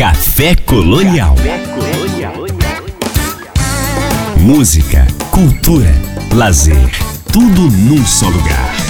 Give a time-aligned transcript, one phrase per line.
[0.00, 1.34] Café Colonial.
[4.38, 5.92] Música, cultura,
[6.32, 6.90] lazer,
[7.30, 8.89] tudo num só lugar.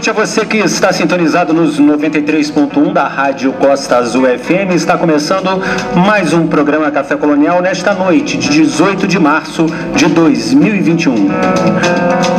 [0.00, 4.74] Noite a você que está sintonizado nos 93.1 da Rádio Costa Azul FM.
[4.74, 5.62] Está começando
[5.94, 11.28] mais um programa Café Colonial nesta noite de 18 de março de 2021.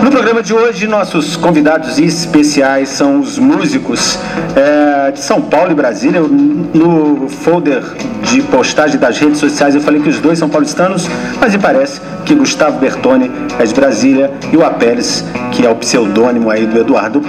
[0.04, 4.18] No programa de hoje, nossos convidados especiais são os músicos
[4.56, 6.20] é, de São Paulo e Brasília.
[6.20, 7.84] No folder
[8.24, 11.08] de postagem das redes sociais eu falei que os dois são paulistanos,
[11.40, 15.76] mas me parece que Gustavo Bertoni é de Brasília e o Apeles, que é o
[15.76, 17.22] pseudônimo aí do Eduardo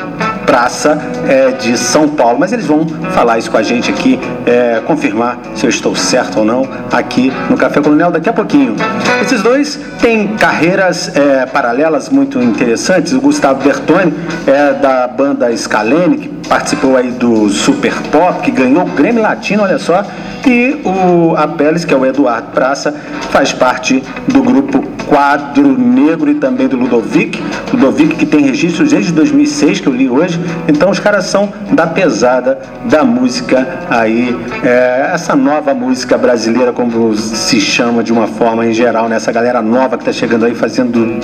[0.47, 2.39] Praça, é de São Paulo.
[2.39, 6.41] Mas eles vão falar isso com a gente aqui, é, confirmar se eu estou certo
[6.41, 8.77] ou não aqui no Café Colonial daqui a pouquinho.
[9.23, 13.13] Esses dois têm carreiras é, paralelas muito interessantes.
[13.13, 14.13] O Gustavo Bertoni
[14.47, 19.63] é da banda Scalene, que participou aí do Super Pop, que ganhou o Grêmio Latino,
[19.63, 20.05] olha só.
[20.47, 22.93] E o Apeles, que é o Eduardo Praça,
[23.31, 27.41] faz parte do grupo Quadro Negro e também do Ludovic.
[27.73, 30.41] Ludovic que tem registros desde 2006, que eu li hoje.
[30.67, 37.15] Então os caras são da pesada da música aí, é, essa nova música brasileira, como
[37.17, 39.35] se chama de uma forma em geral, nessa né?
[39.35, 41.21] galera nova que está chegando aí fazendo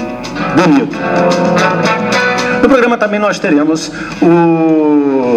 [0.54, 0.96] bonito.
[2.62, 4.87] No programa também nós teremos o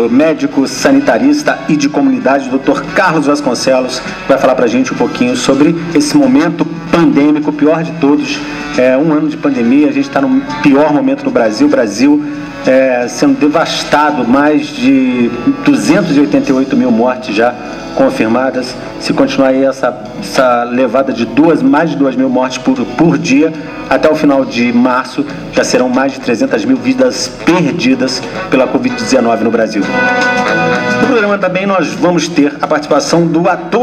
[0.10, 2.82] médico sanitarista e de comunidade, Dr.
[2.94, 7.84] Carlos Vasconcelos, vai falar para a gente um pouquinho sobre esse momento pandêmico, o pior
[7.84, 8.40] de todos.
[8.78, 11.68] É um ano de pandemia, a gente está no pior momento no Brasil.
[11.68, 12.24] O Brasil
[12.66, 15.30] é, sendo devastado, mais de
[15.66, 17.54] 288 mil mortes já
[17.96, 18.76] confirmadas.
[19.00, 23.18] Se continuar aí essa, essa levada de duas, mais de 2 mil mortes por, por
[23.18, 23.52] dia,
[23.90, 29.42] até o final de março já serão mais de 300 mil vidas perdidas pela Covid-19
[29.42, 29.84] no Brasil.
[31.02, 33.81] No programa também nós vamos ter a participação do ator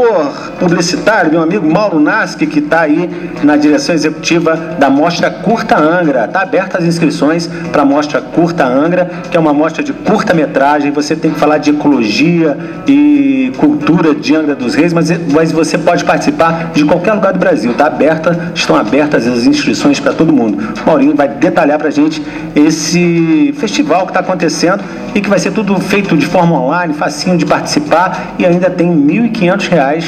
[0.59, 3.09] publicitário, meu amigo Mauro Nasque, que está aí
[3.43, 6.25] na direção executiva da Mostra Curta Angra.
[6.25, 10.91] Está aberta as inscrições para a Mostra Curta Angra, que é uma mostra de curta-metragem.
[10.91, 15.77] Você tem que falar de ecologia e cultura de Angra dos Reis, mas, mas você
[15.77, 17.71] pode participar de qualquer lugar do Brasil.
[17.71, 20.73] Está aberta, estão abertas as inscrições para todo mundo.
[20.85, 22.21] Maurinho vai detalhar para a gente
[22.55, 24.83] esse festival que está acontecendo
[25.13, 28.89] e que vai ser tudo feito de forma online, facinho de participar e ainda tem
[28.89, 29.98] R$ 1.500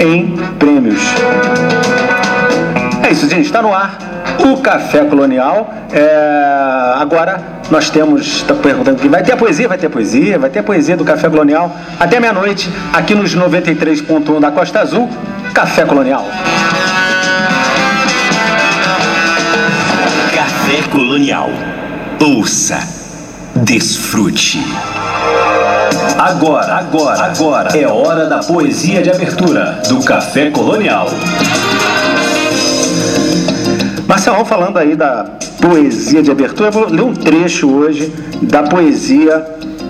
[0.00, 1.00] em prêmios.
[3.02, 3.98] É isso, gente, está no ar
[4.44, 5.72] o Café Colonial.
[5.92, 6.94] É...
[6.96, 7.40] Agora
[7.70, 10.60] nós temos, está perguntando que vai ter a poesia, vai ter a poesia, vai ter
[10.60, 15.08] a poesia do Café Colonial até meia-noite, aqui nos 93.1 da Costa Azul,
[15.52, 16.26] Café Colonial.
[20.34, 21.50] Café Colonial.
[22.20, 22.78] Ouça,
[23.54, 24.62] desfrute.
[26.18, 31.08] Agora, agora, agora é hora da poesia de abertura do Café Colonial.
[34.06, 35.24] Marcelão falando aí da
[35.60, 38.12] poesia de abertura, eu vou ler um trecho hoje
[38.42, 39.44] da poesia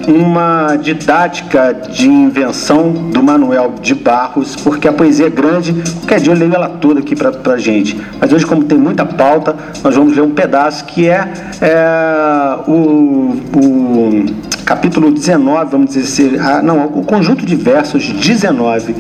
[0.06, 6.32] uma didática de invenção do Manuel de Barros, porque a poesia é grande, qualquer dia
[6.32, 7.98] eu leio ela toda aqui pra, pra gente.
[8.21, 13.36] Mas hoje, como tem muita pauta, nós vamos ler um pedaço que é, é o,
[13.56, 14.26] o
[14.65, 18.95] capítulo 19, vamos dizer ah, não, o conjunto de versos 19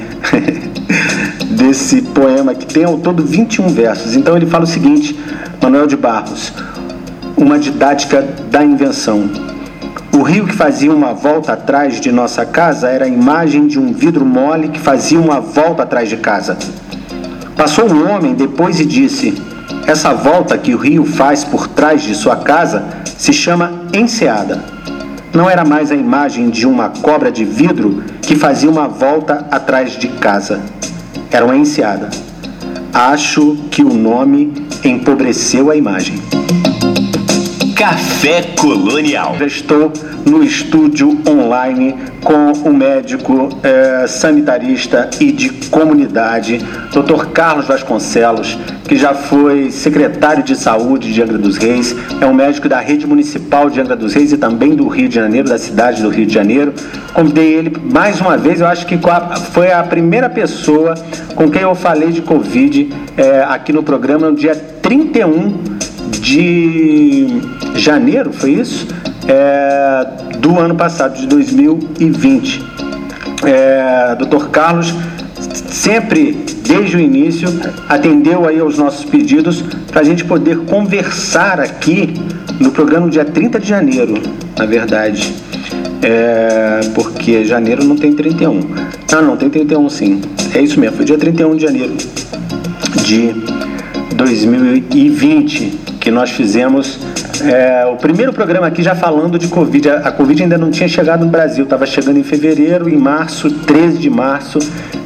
[1.50, 4.14] desse poema, que tem ao todo 21 versos.
[4.14, 5.18] Então ele fala o seguinte,
[5.62, 6.52] Manuel de Barros,
[7.36, 9.30] uma didática da invenção.
[10.12, 13.92] O rio que fazia uma volta atrás de nossa casa era a imagem de um
[13.92, 16.56] vidro mole que fazia uma volta atrás de casa.
[17.56, 19.34] Passou um homem depois e disse:
[19.86, 22.84] Essa volta que o rio faz por trás de sua casa
[23.16, 24.74] se chama enseada.
[25.34, 29.98] Não era mais a imagem de uma cobra de vidro que fazia uma volta atrás
[29.98, 30.62] de casa.
[31.28, 32.08] Era uma enseada.
[32.92, 34.54] Acho que o nome
[34.84, 36.14] empobreceu a imagem.
[37.74, 39.36] Café Colonial.
[39.36, 39.92] Já estou
[40.24, 46.58] no estúdio online com o médico eh, sanitarista e de comunidade,
[46.92, 47.26] Dr.
[47.32, 48.56] Carlos Vasconcelos,
[48.86, 53.06] que já foi secretário de saúde de Angra dos Reis, é um médico da rede
[53.06, 56.26] municipal de Angra dos Reis e também do Rio de Janeiro, da cidade do Rio
[56.26, 56.72] de Janeiro.
[57.12, 58.98] Convidei ele mais uma vez, eu acho que
[59.52, 60.94] foi a primeira pessoa
[61.34, 65.73] com quem eu falei de Covid eh, aqui no programa no dia 31
[66.20, 67.26] de
[67.74, 68.86] janeiro, foi isso?
[69.28, 70.06] é,
[70.38, 72.62] do ano passado, de 2020.
[73.44, 74.48] É, Dr.
[74.50, 74.94] Carlos
[75.66, 77.48] sempre, desde o início,
[77.88, 82.14] atendeu aí aos nossos pedidos para a gente poder conversar aqui
[82.60, 84.14] no programa dia 30 de janeiro,
[84.56, 85.32] na verdade.
[86.02, 88.60] É, porque janeiro não tem 31.
[89.12, 90.20] Ah, não, tem 31 sim.
[90.54, 91.94] É isso mesmo, foi dia 31 de janeiro
[93.04, 93.34] de
[94.24, 96.98] 2020 que nós fizemos
[97.42, 99.90] é, o primeiro programa aqui já falando de Covid.
[99.90, 103.98] A, Covid ainda não tinha chegado no Brasil, estava chegando em fevereiro, em março, 13
[103.98, 104.58] de março,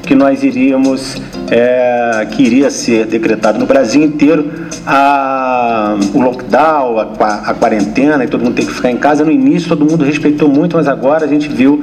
[0.02, 1.20] que nós iríamos,
[1.50, 4.50] é, que iria ser decretado no Brasil inteiro
[4.86, 9.24] a, o lockdown, a, a quarentena e todo mundo tem que ficar em casa.
[9.24, 11.80] No início todo mundo respeitou muito, mas agora a gente viu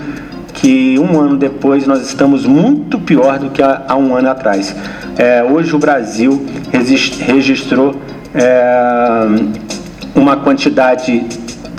[0.53, 4.75] que um ano depois nós estamos muito pior do que há, há um ano atrás.
[5.17, 7.95] É, hoje o Brasil registrou
[8.33, 9.25] é,
[10.13, 11.25] uma quantidade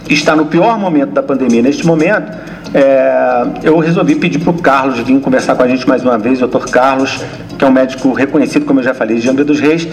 [0.09, 2.31] está no pior momento da pandemia neste momento,
[2.73, 6.39] é, eu resolvi pedir para o Carlos vir conversar com a gente mais uma vez,
[6.39, 7.23] o doutor Carlos,
[7.57, 9.87] que é um médico reconhecido, como eu já falei, de Angra dos Reis.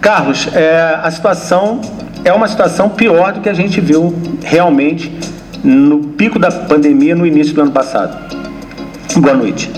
[0.00, 1.80] Carlos, é, a situação
[2.24, 5.12] é uma situação pior do que a gente viu realmente
[5.64, 8.16] no pico da pandemia no início do ano passado.
[9.16, 9.70] Boa noite.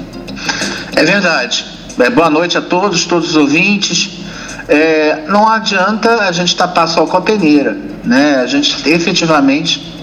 [0.95, 1.76] É verdade.
[1.99, 4.19] É, boa noite a todos, todos os ouvintes.
[4.69, 8.37] É, não adianta a gente tapar só com a peneira, né?
[8.37, 9.95] A gente efetivamente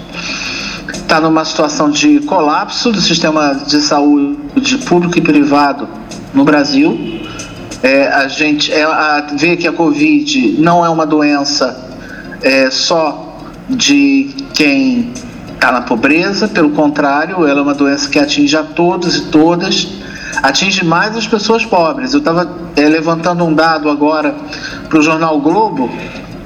[0.92, 5.88] está numa situação de colapso do sistema de saúde público e privado
[6.34, 7.20] no Brasil.
[7.80, 11.78] É, a gente é, a, vê que a Covid não é uma doença
[12.42, 13.38] é, só
[13.68, 15.12] de quem
[15.54, 19.88] está na pobreza, pelo contrário, ela é uma doença que atinge a todos e todas,
[20.42, 22.12] atinge mais as pessoas pobres.
[22.12, 24.34] Eu estava é, levantando um dado agora
[24.88, 25.90] para o jornal Globo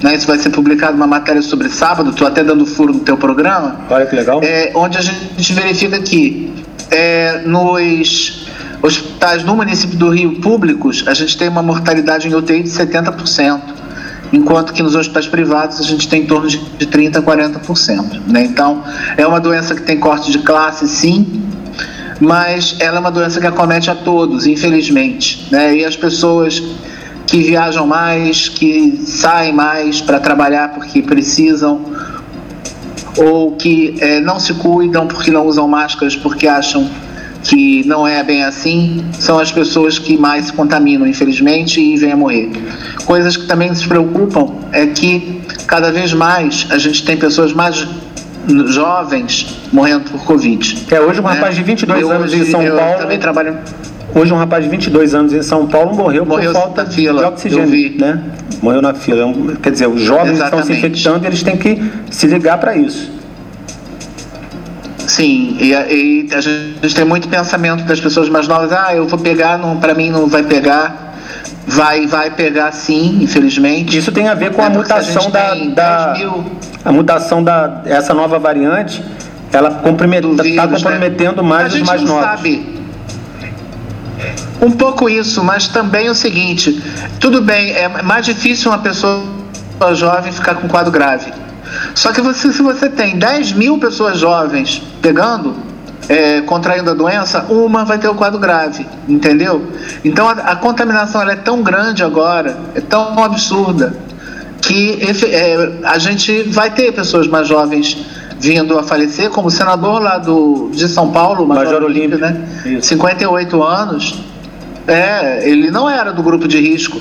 [0.02, 3.16] né, isso vai ser publicado uma matéria sobre sábado, estou até dando furo no teu
[3.16, 3.80] programa.
[3.90, 4.40] Olha que legal.
[4.42, 6.52] É, onde a gente verifica que
[6.90, 8.46] é, nos
[8.80, 13.60] hospitais no município do Rio públicos, a gente tem uma mortalidade em UTI de 70%,
[14.32, 18.20] enquanto que nos hospitais privados a gente tem em torno de 30% a 40%.
[18.28, 18.44] Né?
[18.44, 18.84] Então,
[19.16, 21.42] é uma doença que tem corte de classe, sim,
[22.20, 25.46] mas ela é uma doença que acomete a todos, infelizmente.
[25.50, 25.76] Né?
[25.76, 26.62] E as pessoas
[27.26, 31.80] que viajam mais, que saem mais para trabalhar porque precisam,
[33.16, 36.88] ou que é, não se cuidam porque não usam máscaras porque acham
[37.42, 42.12] que não é bem assim, são as pessoas que mais se contaminam, infelizmente, e vêm
[42.12, 42.50] a morrer.
[43.04, 47.86] Coisas que também nos preocupam é que cada vez mais a gente tem pessoas mais
[48.66, 50.86] jovens morrendo por Covid.
[50.90, 51.34] É, hoje um né?
[51.34, 52.98] rapaz de 22 eu, anos em São Paulo.
[52.98, 53.58] também trabalho
[54.14, 57.28] Hoje um rapaz de 22 anos em São Paulo morreu, morreu por falta fila, de
[57.28, 58.22] oxigênio, né?
[58.62, 59.30] Morreu na fila.
[59.30, 60.62] É quer dizer, os jovens Exatamente.
[60.62, 63.12] estão se infectando e eles têm que se ligar para isso.
[65.06, 69.18] Sim, e, e, a gente tem muito pensamento das pessoas mais novas, ah, eu vou
[69.18, 71.14] pegar, para mim não vai pegar.
[71.66, 73.96] vai, vai pegar sim, infelizmente.
[73.96, 76.14] Isso tem a ver com é a mutação a da, da
[76.88, 79.04] a mutação da essa nova variante,
[79.52, 81.48] ela está comprometendo né?
[81.48, 82.24] mais os mais novos.
[82.24, 82.78] Sabe.
[84.58, 86.82] Um pouco isso, mas também o seguinte:
[87.20, 89.22] tudo bem, é mais difícil uma pessoa
[89.92, 91.30] jovem ficar com quadro grave.
[91.94, 95.54] Só que você, se você tem 10 mil pessoas jovens pegando,
[96.08, 99.70] é, contraindo a doença, uma vai ter o quadro grave, entendeu?
[100.02, 104.07] Então a, a contaminação é tão grande agora, é tão absurda,
[104.60, 107.96] que é, a gente vai ter pessoas mais jovens
[108.38, 112.48] vindo a falecer, como o senador lá do, de São Paulo, Major, Major Olímpio, né?
[112.64, 112.88] Isso.
[112.88, 114.22] 58 anos.
[114.86, 117.00] É, ele não era do grupo de risco.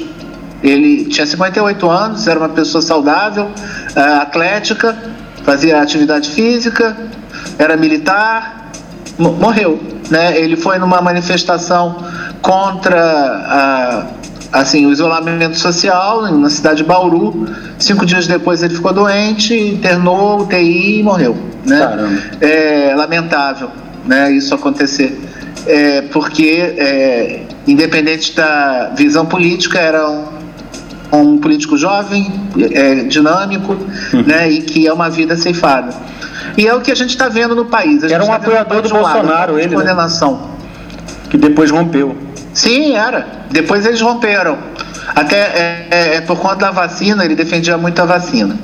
[0.63, 3.51] Ele tinha 58 anos, era uma pessoa saudável,
[3.95, 4.97] é, atlética,
[5.43, 6.97] fazia atividade física,
[7.59, 8.71] era militar,
[9.17, 9.79] morreu.
[10.09, 10.37] Né?
[10.39, 12.03] Ele foi numa manifestação
[12.41, 14.07] contra a,
[14.51, 17.47] assim, o isolamento social na cidade de Bauru.
[17.79, 21.37] Cinco dias depois ele ficou doente, internou, UTI e morreu.
[21.65, 21.79] Né?
[21.79, 22.21] Caramba.
[22.41, 23.69] É lamentável
[24.05, 25.19] né, isso acontecer.
[25.65, 30.37] É, porque, é, independente da visão política, era um
[31.11, 32.31] um político jovem,
[32.71, 33.77] é, dinâmico,
[34.13, 34.23] uhum.
[34.23, 35.93] né, e que é uma vida ceifada.
[36.57, 38.03] E é o que a gente está vendo no país.
[38.03, 39.69] era um tá apoiador do Bolsonaro, lado, ele.
[39.69, 39.75] Né?
[39.75, 40.33] Condenação.
[40.33, 40.47] Né?
[41.29, 42.15] Que depois rompeu.
[42.57, 43.27] Sim, era.
[43.51, 44.57] Depois eles romperam.
[45.15, 48.57] Até é, é, é, por conta da vacina, ele defendia muito a vacina.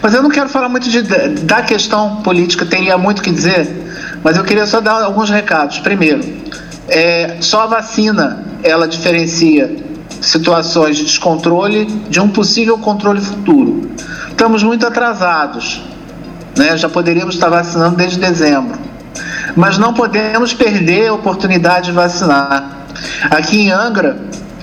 [0.00, 3.68] Mas eu não quero falar muito de, da questão política, teria muito que dizer,
[4.22, 5.80] mas eu queria só dar alguns recados.
[5.80, 6.20] Primeiro,
[6.88, 9.76] é, só a vacina ela diferencia
[10.20, 13.90] situações de descontrole de um possível controle futuro.
[14.28, 15.82] Estamos muito atrasados,
[16.56, 16.76] né?
[16.76, 18.78] já poderíamos estar vacinando desde dezembro,
[19.56, 22.79] mas não podemos perder a oportunidade de vacinar.
[23.30, 24.16] Aqui em Angra,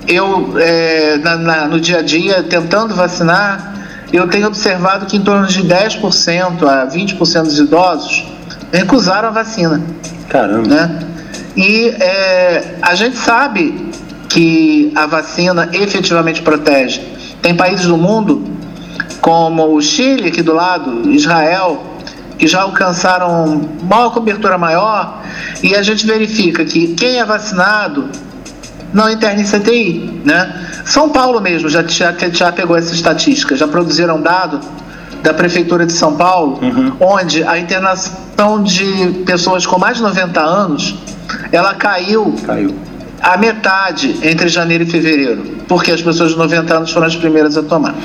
[0.07, 3.73] eu é, na, na, no dia a dia tentando vacinar,
[4.11, 8.25] eu tenho observado que em torno de 10% a 20% dos idosos
[8.71, 9.81] recusaram a vacina.
[10.29, 10.67] Caramba.
[10.67, 10.99] Né?
[11.55, 13.91] E é, a gente sabe
[14.29, 17.01] que a vacina efetivamente protege.
[17.41, 18.43] Tem países do mundo,
[19.21, 21.83] como o Chile, aqui do lado, Israel,
[22.37, 25.23] que já alcançaram maior cobertura maior,
[25.63, 28.09] e a gente verifica que quem é vacinado
[28.93, 30.21] não interna em CTI.
[30.23, 30.65] Né?
[30.85, 34.59] São Paulo mesmo já, já, já pegou essa estatística, já produziram dado
[35.21, 36.93] da Prefeitura de São Paulo, uhum.
[36.99, 40.95] onde a internação de pessoas com mais de 90 anos
[41.51, 42.75] ela caiu, caiu
[43.21, 47.57] a metade entre janeiro e fevereiro, porque as pessoas de 90 anos foram as primeiras
[47.57, 47.95] a tomar.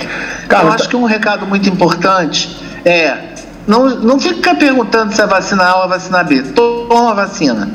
[0.51, 3.33] Eu acho que um recado muito importante é
[3.67, 6.43] não, não fica perguntando se é vacina A ou a vacina B.
[6.43, 7.71] Toma a vacina.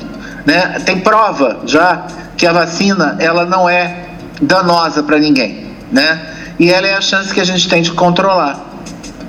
[0.45, 0.79] Né?
[0.85, 2.05] Tem prova já
[2.37, 4.05] que a vacina ela não é
[4.41, 5.65] danosa para ninguém.
[5.91, 6.19] Né?
[6.59, 8.65] E ela é a chance que a gente tem de controlar.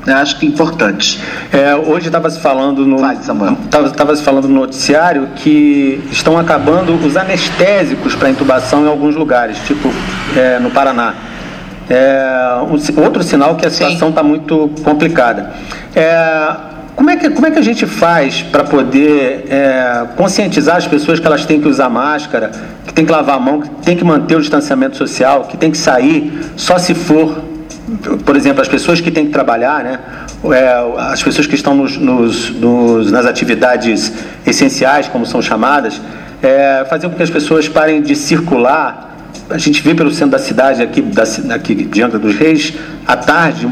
[0.07, 1.21] Eu acho que é importante.
[1.53, 7.17] É, hoje estava se falando no estava se falando no noticiário que estão acabando os
[7.17, 9.93] anestésicos para intubação em alguns lugares, tipo
[10.37, 11.15] é, no Paraná.
[11.91, 15.53] É, um, outro sinal que a situação está muito complicada.
[15.95, 16.68] É,
[16.99, 21.21] como é, que, como é que a gente faz para poder é, conscientizar as pessoas
[21.21, 22.51] que elas têm que usar máscara,
[22.85, 25.71] que tem que lavar a mão, que tem que manter o distanciamento social, que tem
[25.71, 27.41] que sair só se for
[28.27, 30.01] por exemplo, as pessoas que têm que trabalhar, né?
[30.53, 34.13] É, as pessoas que estão nos, nos, nos, nas atividades
[34.45, 36.01] essenciais, como são chamadas,
[36.43, 39.17] é, fazer com que as pessoas parem de circular.
[39.49, 41.23] A gente vê pelo centro da cidade, aqui, da,
[41.55, 42.75] aqui de Angra dos Reis,
[43.07, 43.67] à tarde,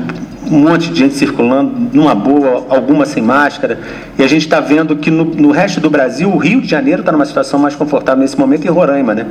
[0.51, 3.81] um monte de gente circulando numa boa, alguma sem máscara,
[4.19, 7.01] e a gente está vendo que no, no, resto do Brasil, o Rio de Janeiro
[7.01, 9.27] está numa situação mais confortável nesse momento e Roraima, né?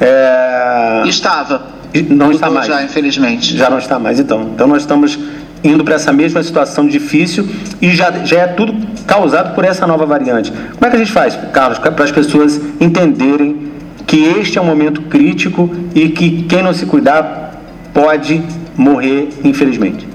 [0.00, 1.02] É...
[1.06, 1.62] Estava.
[2.08, 2.66] Não está mais.
[2.66, 3.56] Já, infelizmente.
[3.56, 4.50] Já não está mais, então.
[4.54, 5.18] Então nós estamos
[5.64, 7.48] indo para essa mesma situação difícil
[7.80, 8.74] e já, já é tudo
[9.06, 10.50] causado por essa nova variante.
[10.50, 13.70] Como é que a gente faz, Carlos, para as pessoas entenderem
[14.06, 17.60] que este é um momento crítico e que quem não se cuidar
[17.94, 18.42] pode
[18.76, 20.11] morrer, infelizmente?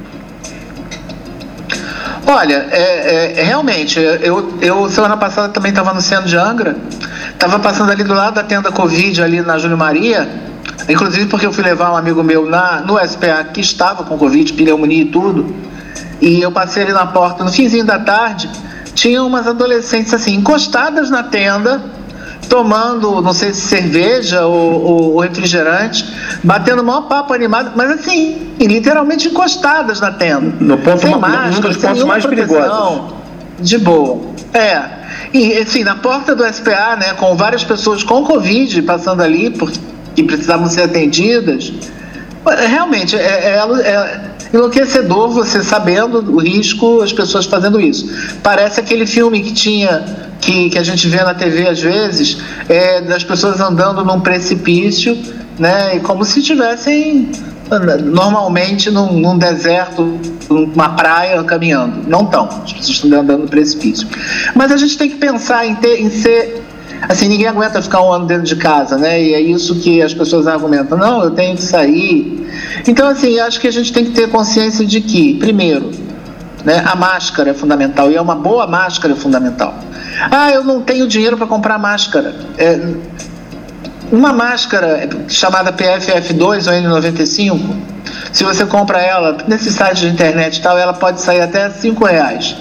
[2.28, 6.76] Olha, é, é, realmente, eu, eu semana passada também estava no centro de Angra,
[7.32, 10.28] estava passando ali do lado da tenda Covid, ali na Júlio Maria,
[10.90, 14.54] Inclusive porque eu fui levar um amigo meu na, no SPA que estava com Covid,
[14.54, 15.54] pneumonia e tudo.
[16.22, 18.50] E eu passei ali na porta no finzinho da tarde,
[18.94, 21.82] tinha umas adolescentes assim, encostadas na tenda,
[22.48, 26.06] tomando, não sei se cerveja ou, ou, refrigerante,
[26.44, 30.54] batendo o maior papo animado, mas assim, literalmente encostadas na tenda.
[30.60, 33.16] No ponto, sem máscara, um dos pontos mais perigosos.
[33.60, 34.20] De boa.
[34.54, 34.82] É.
[35.34, 39.80] E assim, na porta do SPA, né, com várias pessoas com Covid passando ali, porque
[40.18, 41.72] que precisavam ser atendidas,
[42.68, 44.22] realmente é, é, é
[44.54, 48.10] enlouquecedor você sabendo o risco, as pessoas fazendo isso.
[48.42, 50.04] Parece aquele filme que tinha,
[50.40, 52.38] que, que a gente vê na TV às vezes,
[52.70, 55.18] é, das pessoas andando num precipício,
[55.60, 56.00] né?
[56.00, 57.32] Como se estivessem
[58.04, 62.08] normalmente num, num, deserto, numa praia caminhando.
[62.08, 64.08] Não estão, as pessoas estão andando no precipício.
[64.56, 66.64] Mas a gente tem que pensar em, ter, em ser.
[67.02, 69.22] Assim, ninguém aguenta ficar um ano dentro de casa, né?
[69.22, 70.98] E é isso que as pessoas argumentam.
[70.98, 72.50] Não, eu tenho que sair.
[72.88, 75.92] Então, assim, acho que a gente tem que ter consciência de que, primeiro,
[76.66, 79.74] né, a máscara é fundamental e é uma boa máscara é fundamental.
[80.32, 82.36] Ah, eu não tenho dinheiro para comprar máscara.
[82.58, 82.80] É,
[84.12, 87.60] uma máscara chamada PFF2 ou N95,
[88.32, 92.06] se você compra ela nesse site de internet e tal, ela pode sair até 5
[92.06, 92.56] reais.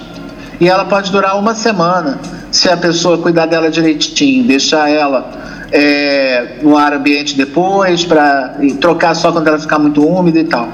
[0.59, 2.19] E ela pode durar uma semana,
[2.57, 5.29] se a pessoa cuidar dela direitinho, deixar ela
[5.71, 10.67] é, no ar ambiente depois, para trocar só quando ela ficar muito úmida e tal.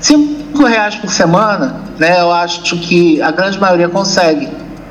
[0.00, 4.48] 5 reais por semana, né, eu acho que a grande maioria consegue,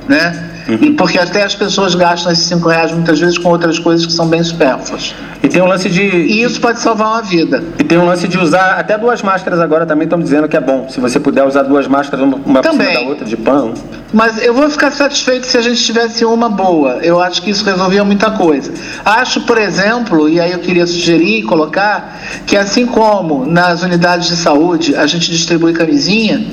[0.07, 0.51] né?
[0.67, 0.77] Uhum.
[0.81, 4.13] E porque até as pessoas gastam esses 5 reais muitas vezes com outras coisas que
[4.13, 5.13] são bem supérfluas.
[5.43, 6.01] E tem um lance de.
[6.01, 7.63] E isso pode salvar uma vida.
[7.77, 10.61] E tem um lance de usar até duas máscaras agora também estão dizendo que é
[10.61, 10.87] bom.
[10.89, 12.93] Se você puder usar duas máscaras, uma também.
[12.93, 13.73] da outra, de pano.
[14.11, 16.99] Mas eu vou ficar satisfeito se a gente tivesse uma boa.
[17.03, 18.73] Eu acho que isso resolvia muita coisa.
[19.03, 22.17] Acho, por exemplo, e aí eu queria sugerir e colocar,
[22.47, 26.43] que assim como nas unidades de saúde a gente distribui camisinha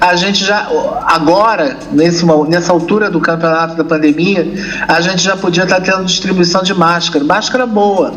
[0.00, 0.68] a gente já,
[1.06, 4.46] agora, nesse, nessa altura do campeonato da pandemia,
[4.86, 8.12] a gente já podia estar tendo distribuição de máscara, máscara boa,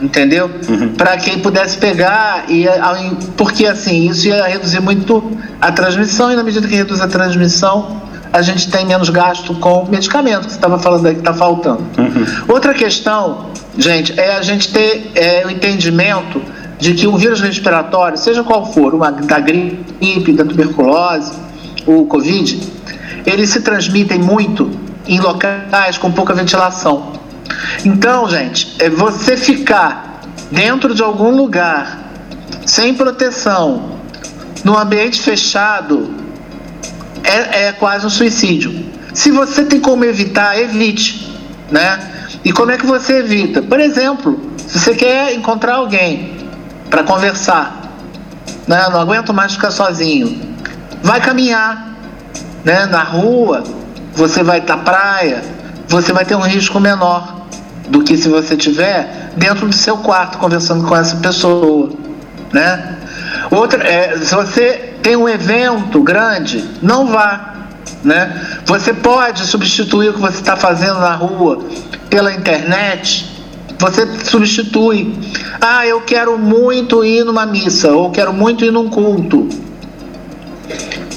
[0.00, 0.50] entendeu?
[0.68, 0.94] Uhum.
[0.94, 2.66] Para quem pudesse pegar, e,
[3.36, 8.02] porque assim, isso ia reduzir muito a transmissão, e na medida que reduz a transmissão,
[8.32, 11.82] a gente tem menos gasto com medicamento, que você estava falando aí que está faltando.
[11.96, 12.26] Uhum.
[12.48, 16.42] Outra questão, gente, é a gente ter é, o entendimento
[16.84, 21.32] de que o vírus respiratório, seja qual for, uma da gripe, da tuberculose,
[21.86, 22.60] o Covid,
[23.24, 24.70] eles se transmitem muito
[25.08, 27.14] em locais com pouca ventilação.
[27.86, 30.20] Então, gente, é você ficar
[30.50, 32.04] dentro de algum lugar
[32.66, 33.96] sem proteção,
[34.62, 36.10] num ambiente fechado,
[37.22, 38.84] é, é quase um suicídio.
[39.14, 41.34] Se você tem como evitar, evite,
[41.70, 42.28] né?
[42.44, 43.62] E como é que você evita?
[43.62, 46.43] Por exemplo, se você quer encontrar alguém
[46.94, 47.90] para conversar.
[48.68, 48.88] Né?
[48.88, 50.54] Não aguento mais ficar sozinho.
[51.02, 51.92] Vai caminhar.
[52.64, 52.86] Né?
[52.86, 53.64] Na rua,
[54.12, 55.42] você vai estar praia,
[55.88, 57.46] você vai ter um risco menor
[57.88, 61.90] do que se você estiver dentro do seu quarto conversando com essa pessoa.
[62.52, 62.96] Né?
[63.50, 67.54] Outra, é, se você tem um evento grande, não vá.
[68.04, 68.60] Né?
[68.66, 71.58] Você pode substituir o que você está fazendo na rua
[72.08, 73.33] pela internet
[73.90, 75.14] você substitui.
[75.60, 79.48] Ah, eu quero muito ir numa missa, ou quero muito ir num culto.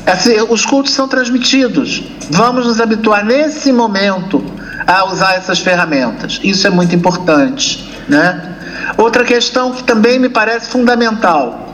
[0.05, 2.03] Assim, os cultos são transmitidos.
[2.29, 4.43] Vamos nos habituar nesse momento
[4.85, 6.39] a usar essas ferramentas.
[6.43, 7.89] Isso é muito importante.
[8.07, 8.55] Né?
[8.97, 11.73] Outra questão que também me parece fundamental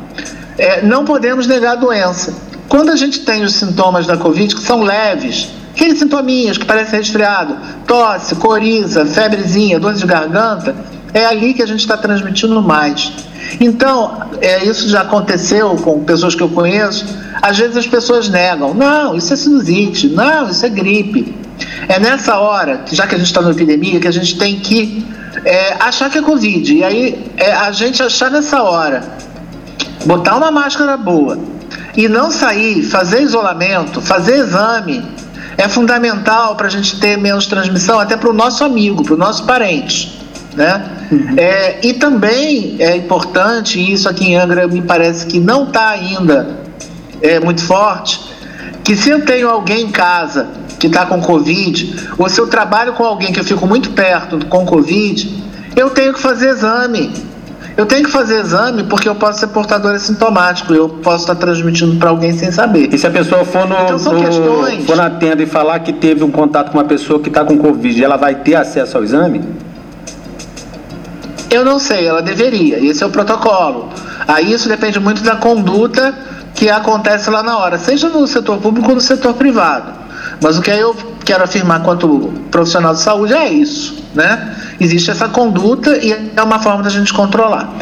[0.58, 2.36] é não podemos negar a doença.
[2.68, 7.00] Quando a gente tem os sintomas da Covid, que são leves, Aqueles sintominhas que parecem
[7.00, 7.58] resfriado,
[7.88, 10.76] tosse, coriza, febrezinha, dor de garganta,
[11.14, 13.12] é ali que a gente está transmitindo mais.
[13.60, 17.06] Então, é, isso já aconteceu com pessoas que eu conheço.
[17.42, 21.36] Às vezes as pessoas negam: não, isso é sinusite, não, isso é gripe.
[21.88, 25.06] É nessa hora, já que a gente está na epidemia, que a gente tem que
[25.44, 26.74] é, achar que é Covid.
[26.74, 29.04] E aí é, a gente achar nessa hora,
[30.06, 31.38] botar uma máscara boa
[31.96, 35.04] e não sair, fazer isolamento, fazer exame
[35.58, 39.18] é fundamental para a gente ter menos transmissão, até para o nosso amigo, para o
[39.18, 40.20] nosso parente.
[40.56, 41.08] Né?
[41.12, 41.36] Uhum.
[41.38, 45.90] É, e também é importante, e isso aqui em Angra me parece que não está
[45.90, 46.58] ainda
[47.22, 48.20] é, muito forte,
[48.84, 50.48] que se eu tenho alguém em casa
[50.80, 54.46] que está com Covid, ou se eu trabalho com alguém que eu fico muito perto
[54.48, 55.44] com Covid,
[55.76, 57.14] eu tenho que fazer exame.
[57.76, 61.96] Eu tenho que fazer exame porque eu posso ser portador assintomático, eu posso estar transmitindo
[61.98, 62.94] para alguém sem saber.
[62.94, 64.86] E se a pessoa for, no, então, no questões...
[64.86, 67.58] for na tenda e falar que teve um contato com uma pessoa que está com
[67.58, 69.42] Covid, ela vai ter acesso ao exame?
[71.50, 72.78] Eu não sei, ela deveria.
[72.80, 73.90] Esse é o protocolo.
[74.28, 76.14] Aí isso depende muito da conduta
[76.54, 80.03] que acontece lá na hora, seja no setor público ou no setor privado.
[80.42, 84.56] Mas o que eu quero afirmar quanto profissional de saúde é isso, né?
[84.80, 87.74] Existe essa conduta e é uma forma da gente controlar.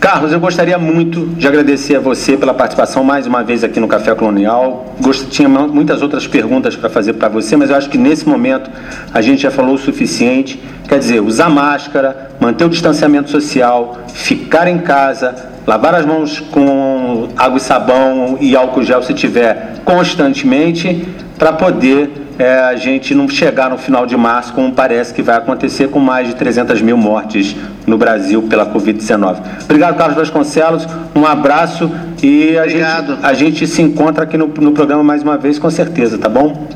[0.00, 3.86] Carlos, eu gostaria muito de agradecer a você pela participação mais uma vez aqui no
[3.86, 4.94] Café Colonial.
[4.98, 5.28] Gost...
[5.28, 8.70] Tinha muitas outras perguntas para fazer para você, mas eu acho que nesse momento
[9.12, 10.58] a gente já falou o suficiente.
[10.88, 17.28] Quer dizer, usar máscara, manter o distanciamento social, ficar em casa, lavar as mãos com
[17.36, 21.06] água e sabão e álcool gel se tiver constantemente,
[21.38, 25.36] para poder é, a gente não chegar no final de março, como parece que vai
[25.36, 27.54] acontecer, com mais de 300 mil mortes
[27.86, 29.36] no Brasil pela Covid-19.
[29.62, 30.88] Obrigado, Carlos Vasconcelos.
[31.14, 31.88] Um abraço
[32.20, 32.84] e a, gente,
[33.22, 36.66] a gente, se encontra aqui no, no programa mais uma vez, com certeza, tá bom?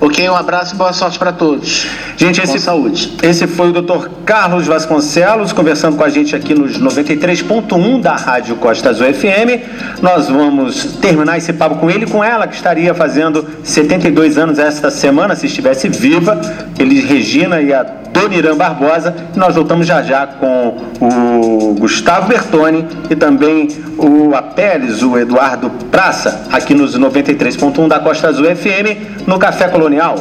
[0.00, 1.88] Ok, um abraço e boa sorte para todos.
[2.16, 3.16] Gente, esse, saúde.
[3.20, 4.08] esse foi o Dr.
[4.24, 10.00] Carlos Vasconcelos conversando com a gente aqui nos 93.1 da Rádio Costa Azul FM.
[10.00, 14.60] Nós vamos terminar esse papo com ele e com ela, que estaria fazendo 72 anos
[14.60, 16.40] esta semana, se estivesse viva.
[16.78, 19.14] Eles, Regina e a Dona Irã Barbosa.
[19.34, 25.70] E nós voltamos já já com o Gustavo Bertoni e também o Apeles, o Eduardo
[25.90, 30.16] Praça, aqui nos 93.1 da Costa Azul FM, no Café Colonial.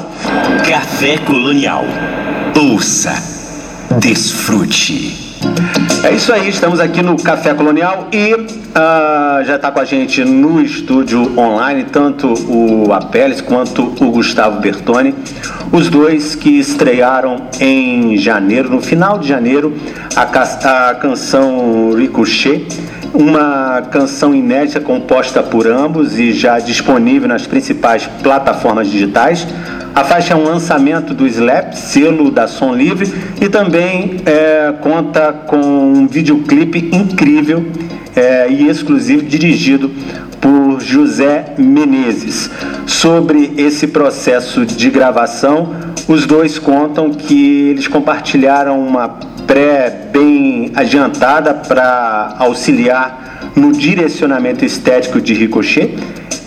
[0.66, 1.84] Café Colonial.
[2.56, 3.12] Ouça,
[4.00, 5.36] desfrute.
[6.06, 10.24] É isso aí, estamos aqui no Café Colonial e uh, já está com a gente
[10.24, 15.14] no estúdio online tanto o Apeles quanto o Gustavo Bertoni,
[15.70, 19.76] os dois que estrearam em janeiro, no final de janeiro,
[20.16, 22.66] a, a canção Ricochet,
[23.14, 29.48] uma canção inédita composta por ambos e já disponível nas principais plataformas digitais.
[29.96, 35.34] A faixa é um lançamento do Slap, selo da Som Livre, e também é, conta
[35.34, 37.66] com um videoclipe incrível
[38.16, 39.92] é, e exclusivo dirigido
[40.40, 42.50] por José Menezes.
[42.86, 45.74] Sobre esse processo de gravação,
[46.08, 49.10] os dois contam que eles compartilharam uma
[49.48, 55.96] pré bem adiantada para auxiliar no direcionamento estético de Ricochet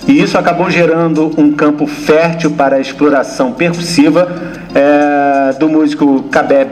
[0.06, 4.28] e isso acabou gerando um campo fértil para a exploração percussiva
[4.74, 6.66] é, do músico Cabé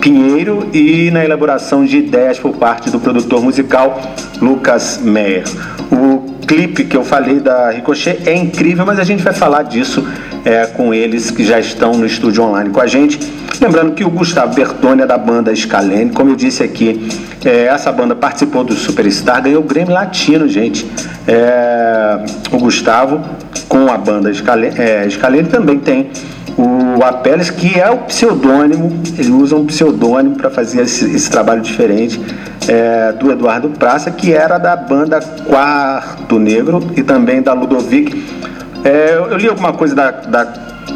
[0.00, 4.00] Pinheiro e na elaboração de ideias por parte do produtor musical
[4.40, 5.44] Lucas Meyer.
[5.90, 10.06] O clipe que eu falei da Ricochet é incrível, mas a gente vai falar disso
[10.44, 13.18] é, com eles que já estão no estúdio online com a gente.
[13.60, 17.08] Lembrando que o Gustavo Bertoni é da banda Scalene, como eu disse aqui,
[17.44, 20.86] é, essa banda participou do Superstar, ganhou o Grêmio Latino, gente.
[21.26, 22.20] É,
[22.52, 23.20] o Gustavo,
[23.68, 26.10] com a banda Scalene, é, Scalene também tem
[26.58, 31.60] o Apeles, que é o pseudônimo, ele usa um pseudônimo para fazer esse, esse, trabalho
[31.60, 32.20] diferente
[32.66, 38.26] é, do Eduardo Praça, que era da banda Quarto Negro e também da Ludovic.
[38.88, 40.46] É, eu li alguma coisa da, da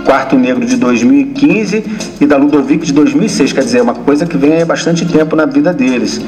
[0.07, 1.85] Quarto Negro de 2015
[2.23, 5.37] e da Ludovic de 2006, quer dizer, é uma coisa que vem há bastante tempo
[5.37, 6.19] na vida deles.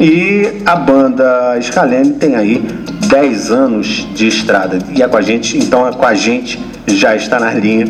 [0.00, 2.64] E a banda Scalene tem aí
[3.08, 7.16] 10 anos de estrada e é com a gente, então é com a gente já
[7.16, 7.86] está na linha,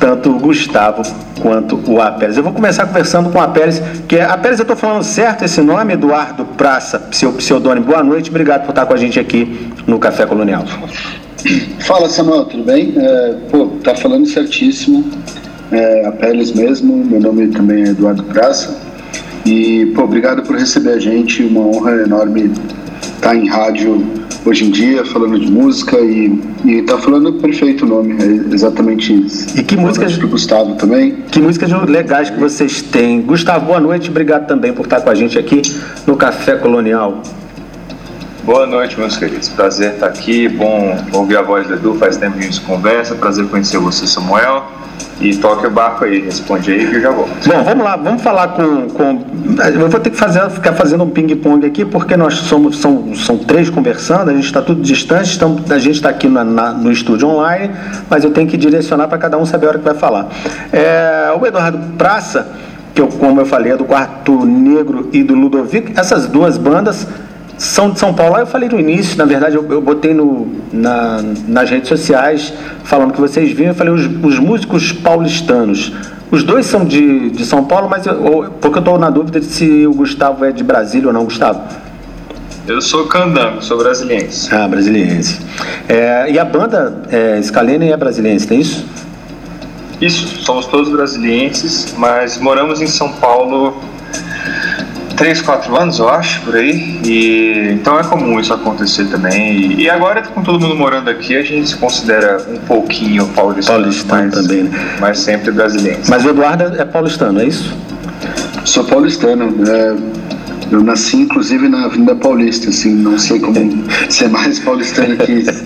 [0.00, 1.02] tanto o Gustavo
[1.40, 2.36] quanto o Apeles.
[2.36, 5.60] Eu vou começar conversando com o Apeles, que é, Apeles, eu estou falando certo esse
[5.60, 7.86] nome, Eduardo Praça, seu pseudônimo.
[7.86, 10.64] Boa noite, obrigado por estar com a gente aqui no Café Colonial.
[11.80, 12.94] Fala Samuel, tudo bem?
[12.96, 15.04] É, pô, tá falando certíssimo.
[15.70, 18.80] É, Apeles mesmo, meu nome também é Eduardo Praça.
[19.44, 22.50] E, pô, obrigado por receber a gente, uma honra enorme
[23.02, 24.02] estar em rádio
[24.44, 29.12] hoje em dia, falando de música e, e tá falando perfeito o nome, é exatamente
[29.12, 29.58] isso.
[29.58, 31.16] E que músicas do Gustavo também?
[31.30, 33.22] Que músicas legais que vocês têm.
[33.22, 35.62] Gustavo, boa noite, obrigado também por estar com a gente aqui
[36.06, 37.22] no Café Colonial.
[38.44, 39.48] Boa noite, meus queridos.
[39.48, 40.48] Prazer estar aqui.
[40.48, 41.94] Bom ouvir a voz do Edu.
[41.94, 43.14] Faz tempo que a gente conversa.
[43.14, 44.66] Prazer conhecer você, Samuel.
[45.18, 47.30] E toque o barco aí, responde aí que eu já volto.
[47.48, 48.90] Bom, vamos lá, vamos falar com.
[48.90, 49.24] com
[49.74, 53.38] eu vou ter que fazer, ficar fazendo um ping-pong aqui, porque nós somos são, são
[53.38, 56.92] três conversando, a gente está tudo distante, estamos, a gente está aqui na, na, no
[56.92, 57.74] estúdio online,
[58.10, 60.28] mas eu tenho que direcionar para cada um saber a hora que vai falar.
[60.70, 62.46] É, o Eduardo Praça,
[62.94, 67.06] que eu, como eu falei, é do Quarto Negro e do Ludovico, essas duas bandas
[67.58, 68.36] são de São Paulo.
[68.36, 72.52] Eu falei no início, na verdade, eu, eu botei no, na, nas redes sociais
[72.84, 75.92] falando que vocês viram, eu falei os, os músicos paulistanos.
[76.30, 79.46] Os dois são de, de São Paulo, mas eu, porque eu estou na dúvida de
[79.46, 81.62] se o Gustavo é de Brasília ou não, Gustavo.
[82.66, 84.52] Eu sou candango, sou brasiliense.
[84.52, 85.38] Ah, brasiliense.
[85.86, 88.86] É, e a banda é, Scalene é brasiliense, tem isso?
[90.00, 93.76] Isso, somos todos brasilienses, mas moramos em São Paulo
[95.16, 97.00] 3, 4 anos, eu acho, por aí.
[97.04, 99.56] E então é comum isso acontecer também.
[99.56, 103.80] E, e, agora, com todo mundo morando aqui, a gente se considera um pouquinho paulistano.
[103.80, 104.96] Paulistano mas, também, né?
[105.00, 106.00] Mas sempre brasileiro.
[106.08, 107.74] Mas o Eduardo é paulistano, é isso?
[108.64, 109.54] Sou paulistano.
[109.68, 109.94] É,
[110.70, 115.64] eu nasci inclusive na Avenida Paulista, assim, não sei como ser mais paulistano que isso.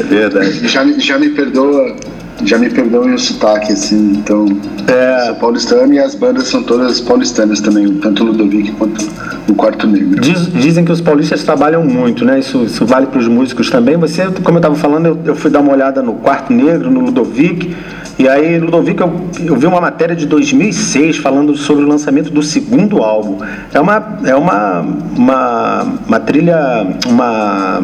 [0.00, 0.68] É verdade.
[0.68, 1.94] Já, já me perdoa
[2.44, 4.46] já me perdoem o sotaque, assim, então.
[4.86, 5.26] É.
[5.26, 9.06] Sou paulistano e as bandas são todas paulistanas também, tanto o Ludovic quanto
[9.48, 10.20] o Quarto Negro.
[10.20, 12.38] Diz, dizem que os paulistas trabalham muito, né?
[12.38, 13.96] Isso, isso vale para os músicos também.
[13.96, 17.00] Você, como eu estava falando, eu, eu, fui dar uma olhada no Quarto Negro, no
[17.00, 17.74] Ludovic.
[18.18, 19.12] E aí, Ludovic, eu,
[19.44, 23.38] eu vi uma matéria de 2006 falando sobre o lançamento do segundo álbum.
[23.72, 24.80] É uma, é uma,
[25.16, 27.82] uma, uma trilha, uma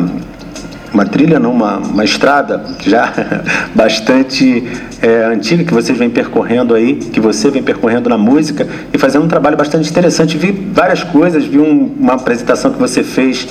[0.92, 3.12] uma trilha, não, uma, uma estrada já
[3.74, 4.62] bastante
[5.00, 9.24] é, antiga que vocês vêm percorrendo aí, que você vem percorrendo na música e fazendo
[9.24, 10.36] um trabalho bastante interessante.
[10.36, 13.48] Vi várias coisas, vi um, uma apresentação que você fez.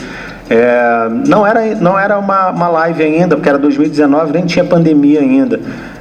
[0.49, 5.21] É, não era, não era uma, uma live ainda, porque era 2019, nem tinha pandemia
[5.21, 5.59] ainda.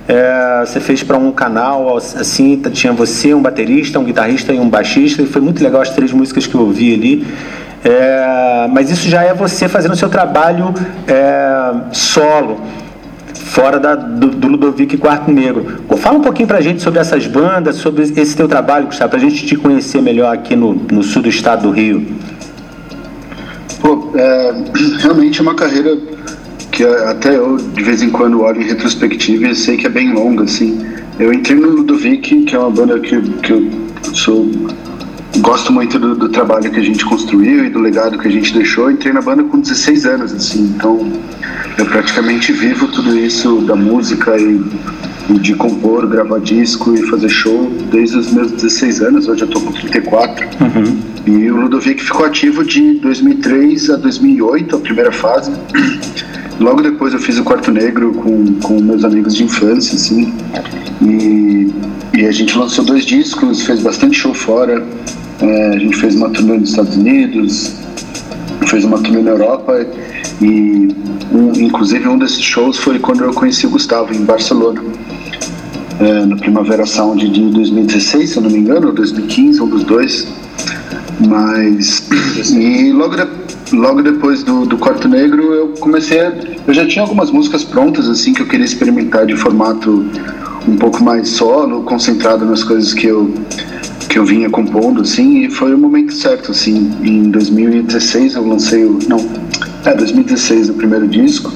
[0.08, 4.68] É, você fez para um canal, assim, tinha você, um baterista, um guitarrista e um
[4.68, 7.26] baixista, e foi muito legal as três músicas que eu ouvi ali.
[7.84, 10.74] É, mas isso já é você fazendo o seu trabalho
[11.06, 12.60] é, solo,
[13.34, 15.82] fora da, do, do Ludovic Quarto Negro.
[15.96, 19.46] Fala um pouquinho pra gente sobre essas bandas, sobre esse teu trabalho, Gustavo, pra gente
[19.46, 22.06] te conhecer melhor aqui no, no sul do estado do Rio.
[23.80, 24.54] Pô, é,
[24.98, 25.96] realmente é uma carreira
[26.70, 30.12] que até eu de vez em quando olho em retrospectiva e sei que é bem
[30.12, 30.86] longa, assim.
[31.18, 33.70] Eu entrei no Ludovic, que é uma banda que, que eu
[34.14, 34.50] sou
[35.38, 38.52] gosto muito do, do, trabalho que a gente construiu e do legado que a gente
[38.52, 38.90] deixou.
[38.90, 41.10] Entrei na banda com 16 anos, assim, então
[41.78, 44.60] eu praticamente vivo tudo isso da música e,
[45.30, 49.28] e de compor, gravar disco e fazer show desde os meus 16 anos.
[49.28, 50.46] Hoje eu tô com 34.
[50.46, 50.98] Uhum.
[51.26, 55.52] E o Ludovic ficou ativo de 2003 a 2008, a primeira fase.
[56.60, 60.30] Logo depois eu fiz o Quarto Negro com, com meus amigos de infância, assim.
[61.00, 61.72] E,
[62.12, 64.86] e a gente lançou dois discos, fez bastante show fora.
[65.40, 67.72] É, a gente fez uma turnê nos Estados Unidos,
[68.66, 69.86] fez uma turnê na Europa
[70.42, 70.94] e
[71.32, 74.82] um, inclusive um desses shows foi quando eu conheci o Gustavo em Barcelona.
[75.98, 79.84] É, no Primavera Sound de 2016, se eu não me engano, ou 2015, um dos
[79.84, 80.28] dois.
[81.26, 82.06] Mas.
[82.52, 83.39] E logo, de,
[83.72, 86.32] logo depois do, do Quarto Negro eu comecei a,
[86.66, 90.06] Eu já tinha algumas músicas prontas, assim, que eu queria experimentar de formato
[90.68, 93.32] um pouco mais solo, concentrado nas coisas que eu
[94.08, 96.90] que eu vinha compondo, assim, e foi o momento certo, assim.
[97.00, 98.98] Em 2016 eu lancei o.
[99.08, 99.18] Não,
[99.84, 101.52] é, 2016 o primeiro disco,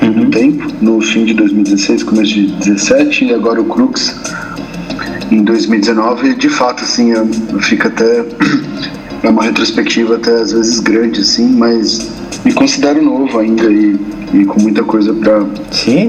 [0.00, 0.10] uhum.
[0.10, 4.14] no tempo, no fim de 2016, começo de 2017, e agora o Crux
[5.32, 7.12] em 2019, de fato, assim,
[7.60, 8.24] fica até.
[9.22, 12.10] É uma retrospectiva até às vezes grande, assim, mas
[12.44, 13.98] me considero novo ainda e,
[14.32, 15.44] e com muita coisa para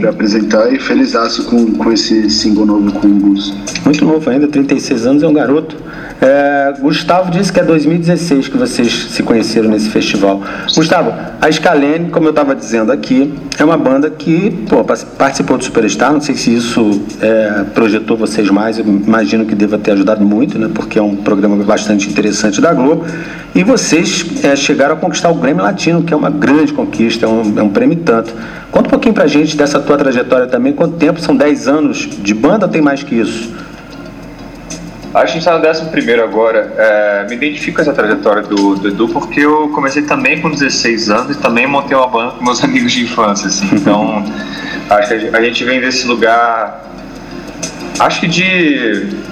[0.10, 1.14] apresentar e feliz
[1.46, 3.54] com, com esse single novo com o Gus.
[3.84, 5.76] Muito novo ainda, 36 anos, é um garoto.
[6.22, 10.40] É, Gustavo disse que é 2016 que vocês se conheceram nesse festival.
[10.76, 14.86] Gustavo, a Scalene, como eu estava dizendo aqui, é uma banda que pô,
[15.18, 16.14] participou do Superstar.
[16.14, 20.60] Não sei se isso é, projetou vocês mais, eu imagino que deva ter ajudado muito,
[20.60, 23.04] né, porque é um programa bastante interessante da Globo.
[23.56, 27.30] E vocês é, chegaram a conquistar o Grammy Latino, que é uma grande conquista, é
[27.30, 28.32] um, é um prêmio tanto.
[28.72, 30.72] Conta um pouquinho pra gente dessa tua trajetória também.
[30.72, 31.20] Quanto tempo?
[31.20, 33.71] São 10 anos de banda ou tem mais que isso?
[35.14, 36.74] Acho que a gente está no décimo primeiro agora.
[36.78, 41.10] É, me identifico com essa trajetória do, do, Edu porque eu comecei também com 16
[41.10, 43.48] anos e também montei uma banda com meus amigos de infância.
[43.48, 43.68] Assim.
[43.74, 44.24] Então,
[44.90, 46.90] acho que a gente vem desse lugar.
[48.00, 49.31] Acho que de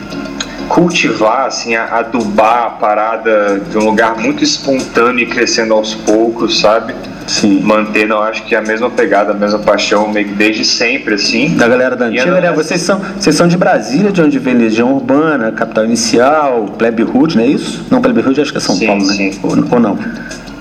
[0.69, 6.93] cultivar, assim, adubar a parada de um lugar muito espontâneo e crescendo aos poucos, sabe?
[7.27, 7.61] Sim.
[7.61, 11.55] Mantendo, eu acho que a mesma pegada, a mesma paixão, meio que desde sempre, assim.
[11.55, 12.51] Da galera da antiga, né?
[12.51, 17.35] Vocês são, vocês são de Brasília, de onde vem Legião Urbana, Capital Inicial, Plebe Hood,
[17.35, 17.85] não é isso?
[17.89, 19.13] Não, Plebe Hood acho que é São sim, Paulo, né?
[19.13, 19.39] Sim.
[19.43, 19.97] Ou, ou não?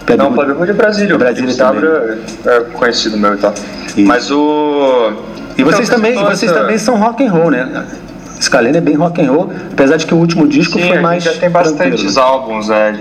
[0.05, 1.19] Plebe não, Plebe Hood é Brasília.
[1.19, 1.85] Brasília também.
[1.85, 3.55] É, é conhecido meu e tal.
[3.97, 4.07] Isso.
[4.07, 5.13] Mas o...
[5.57, 7.85] E vocês, então, também, vocês também são rock and roll, né?
[8.41, 11.25] Scalene é bem rock and roll, apesar de que o último disco Sim, foi mais.
[11.25, 12.95] Já tem bastantes álbuns, é,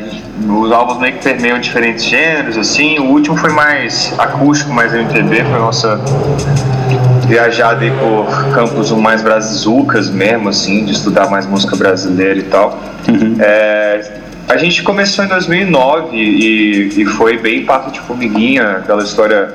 [0.47, 3.00] os álbuns meio que permeiam diferentes gêneros, assim.
[3.00, 6.02] O último foi mais acústico, mais MPB, foi a nossa
[7.28, 12.80] viajada aí por campos mais brasizucas mesmo, assim, de estudar mais música brasileira e tal.
[13.08, 13.36] Uhum.
[13.39, 19.54] É, a gente começou em 2009 e, e foi bem passo de formiguinha, aquela história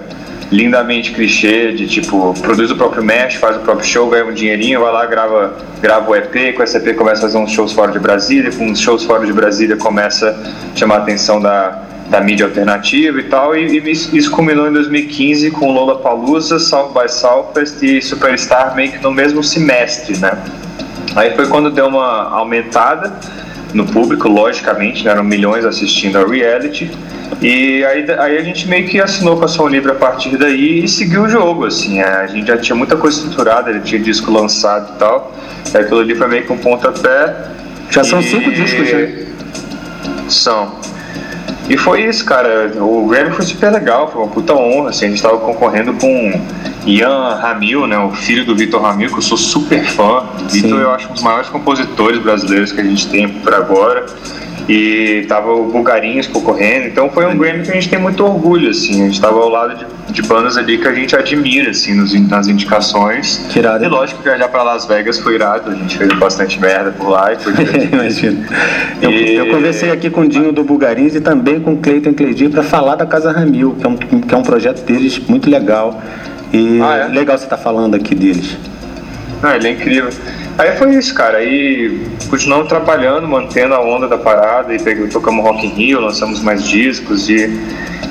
[0.52, 4.80] lindamente clichê de tipo, produz o próprio mesh, faz o próprio show, ganha um dinheirinho,
[4.80, 7.90] vai lá, grava, grava o EP, com esse EP começa a fazer uns shows fora
[7.90, 12.20] de Brasília, com uns shows fora de Brasília começa a chamar a atenção da, da
[12.20, 17.10] mídia alternativa e tal, e, e isso culminou em 2015 com Lola Palusa, South by
[17.10, 20.36] Southwest e Superstar meio que no mesmo semestre, né?
[21.16, 23.18] Aí foi quando deu uma aumentada,
[23.74, 26.90] no público, logicamente, né, eram milhões assistindo a reality.
[27.40, 30.84] E aí, aí a gente meio que assinou com a Som Livre a partir daí
[30.84, 32.00] e seguiu o jogo, assim.
[32.00, 35.34] É, a gente já tinha muita coisa estruturada, ele tinha disco lançado e tal.
[35.72, 37.34] E aquilo ali foi meio que um pontapé.
[37.90, 38.24] Já são e...
[38.24, 39.26] cinco discos, né?
[40.28, 40.80] São.
[41.68, 42.72] E foi isso, cara.
[42.76, 44.90] O Grammy foi super legal, foi uma puta honra.
[44.90, 46.40] Assim, a gente estava concorrendo com
[46.86, 50.24] Ian Ramil, né, o filho do Vitor Ramil, que eu sou super fã.
[50.50, 54.06] Vitor, eu acho um dos maiores compositores brasileiros que a gente tem por agora.
[54.68, 58.70] E tava o Bulgarinhos concorrendo, então foi um Grammy que a gente tem muito orgulho,
[58.70, 59.02] assim.
[59.02, 62.12] A gente tava ao lado de, de bandas ali que a gente admira, assim, nos,
[62.28, 63.44] nas indicações.
[63.50, 63.84] Que irado.
[63.84, 67.08] E lógico que viajar pra Las Vegas foi irado, a gente fez bastante merda por
[67.08, 67.52] lá e foi
[67.92, 68.46] Imagino.
[69.00, 72.48] Eu, eu, conversei aqui com o Dinho do Bulgarinhos e também com o Cleiton Cledir
[72.50, 76.00] para falar da Casa Ramil, que é, um, que é um projeto deles muito legal.
[76.52, 77.08] E ah, é?
[77.08, 78.56] legal você estar tá falando aqui deles.
[79.42, 80.10] Ah, ele é incrível.
[80.58, 81.38] Aí foi isso, cara.
[81.38, 86.40] Aí continuamos trabalhando, mantendo a onda da parada e peguei, tocamos Rock in Rio, lançamos
[86.40, 87.50] mais discos e,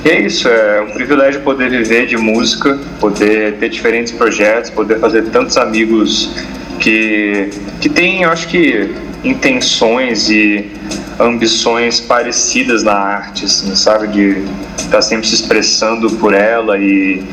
[0.04, 0.48] e é isso.
[0.48, 6.36] É um privilégio poder viver de música, poder ter diferentes projetos, poder fazer tantos amigos
[6.80, 7.50] que,
[7.80, 8.90] que têm, eu acho que,
[9.24, 10.72] intenções e
[11.20, 14.08] ambições parecidas na arte, assim, sabe?
[14.08, 14.46] De
[14.78, 17.24] estar tá sempre se expressando por ela e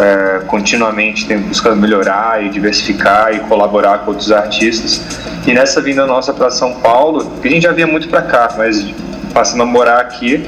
[0.00, 5.02] é, continuamente buscando melhorar e diversificar e colaborar com outros artistas.
[5.46, 8.54] E nessa vinda nossa para São Paulo, que a gente já vinha muito para cá,
[8.56, 8.86] mas
[9.32, 10.44] passando a morar aqui,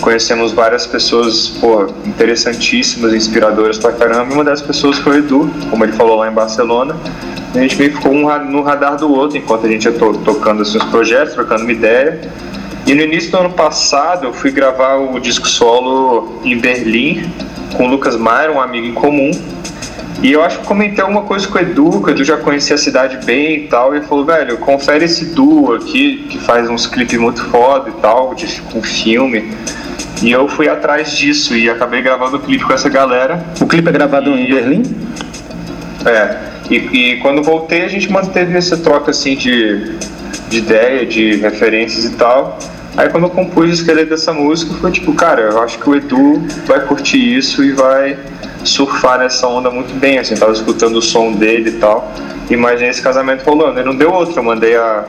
[0.00, 4.32] conhecemos várias pessoas pô, interessantíssimas, inspiradoras pra caramba.
[4.32, 6.96] E uma das pessoas foi o Edu, como ele falou lá em Barcelona.
[7.54, 10.14] A gente meio que ficou um no radar do outro enquanto a gente ia to
[10.24, 12.20] tocando assim, os projetos, trocando uma ideia.
[12.86, 17.30] E no início do ano passado eu fui gravar o disco solo em Berlim
[17.76, 19.30] com o Lucas Maier, um amigo em comum.
[20.22, 22.76] E eu acho que comentei alguma coisa com o Edu, que o Edu já conhecia
[22.76, 26.68] a cidade bem e tal, e ele falou, velho, confere esse duo aqui, que faz
[26.68, 29.52] uns clipes muito foda e tal, de, com filme.
[30.22, 33.44] E eu fui atrás disso e acabei gravando o clipe com essa galera.
[33.60, 34.82] O clipe é gravado e, em Berlim?
[36.06, 36.53] É.
[36.70, 39.96] E, e, quando voltei a gente manteve essa troca assim de,
[40.48, 42.58] de ideia, de referências e tal.
[42.96, 45.96] Aí quando eu compus o esqueleto dessa música foi tipo, cara, eu acho que o
[45.96, 48.16] Edu vai curtir isso e vai
[48.64, 52.12] surfar nessa onda muito bem, assim, tava escutando o som dele e tal.
[52.48, 53.80] Imaginei esse casamento rolando.
[53.80, 55.04] E não deu outro, eu mandei a,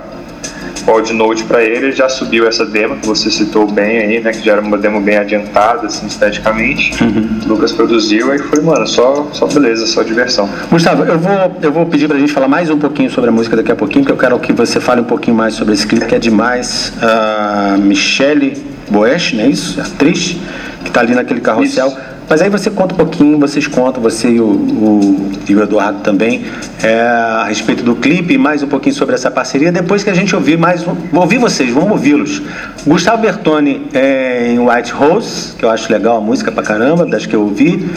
[0.85, 4.31] Pod Note para ele, já subiu essa demo que você citou bem aí, né?
[4.31, 7.03] Que já era uma demo bem adiantada, assim, esteticamente.
[7.03, 7.39] Uhum.
[7.47, 10.49] Lucas produziu e foi, mano, só, só beleza, só diversão.
[10.69, 13.55] Gustavo, eu vou, eu vou pedir pra gente falar mais um pouquinho sobre a música
[13.55, 16.05] daqui a pouquinho, porque eu quero que você fale um pouquinho mais sobre esse clipe,
[16.05, 16.93] que é demais.
[17.01, 18.53] A Michelle
[18.89, 19.81] Boesch, não é isso?
[19.81, 20.37] Atriz,
[20.83, 21.87] que tá ali naquele carrossel.
[21.87, 22.14] Isso.
[22.27, 25.99] Mas aí você conta um pouquinho, vocês contam, você e o, o, e o Eduardo
[25.99, 26.43] também,
[26.81, 30.35] é, a respeito do clipe, mais um pouquinho sobre essa parceria, depois que a gente
[30.35, 30.83] ouvir mais,
[31.13, 32.41] ouvir vocês, vamos ouvi-los.
[32.85, 37.25] Gustavo Bertoni é, em White Rose, que eu acho legal a música pra caramba, das
[37.25, 37.87] que eu ouvi.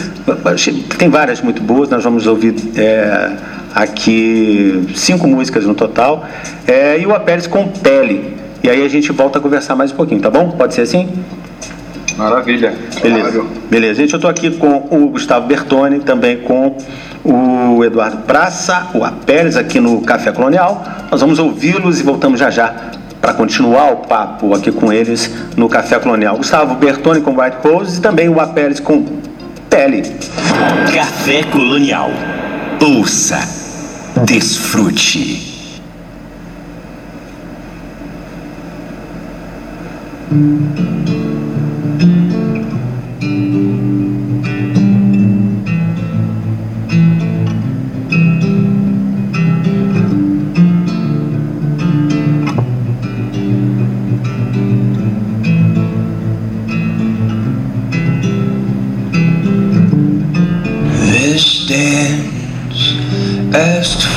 [0.97, 3.31] Tem várias muito boas, nós vamos ouvir é,
[3.73, 6.23] aqui cinco músicas no total.
[6.67, 8.37] É, e o Apérez com Pele.
[8.61, 10.51] E aí a gente volta a conversar mais um pouquinho, tá bom?
[10.51, 11.09] Pode ser assim?
[12.19, 12.73] Maravilha.
[13.01, 13.31] Beleza.
[13.31, 13.47] Claro.
[13.69, 14.01] Beleza.
[14.01, 16.75] Gente, eu estou aqui com o Gustavo Bertoni, também com
[17.23, 20.85] o Eduardo Praça, o Apérez aqui no Café Colonial.
[21.09, 22.73] Nós vamos ouvi-los e voltamos já já
[23.21, 26.35] para continuar o papo aqui com eles no Café Colonial.
[26.35, 29.05] Gustavo Bertoni com White Pose e também o Apérez com
[29.69, 30.03] Pele.
[30.93, 32.11] Café Colonial.
[32.81, 33.39] Ouça,
[34.25, 35.47] desfrute.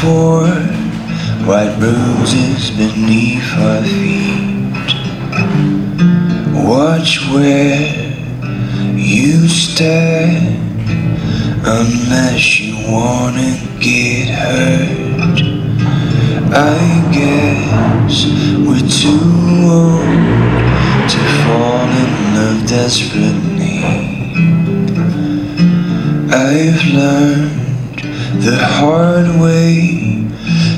[0.02, 0.42] For
[1.46, 4.82] white roses beneath our feet.
[6.68, 8.10] Watch where
[8.96, 10.58] you stand
[11.64, 15.38] unless you wanna get hurt.
[16.52, 16.80] I
[17.14, 18.26] guess
[18.66, 19.22] we're too
[19.70, 20.18] old
[21.12, 23.78] to fall in love desperately.
[26.28, 27.61] I've learned
[28.44, 30.26] the hard way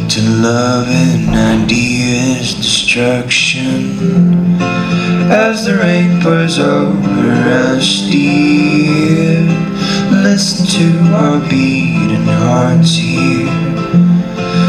[0.07, 4.59] to love an idea's destruction.
[5.33, 7.31] As the rain pours over
[7.73, 9.41] us, dear,
[10.11, 13.47] listen to our beating hearts here.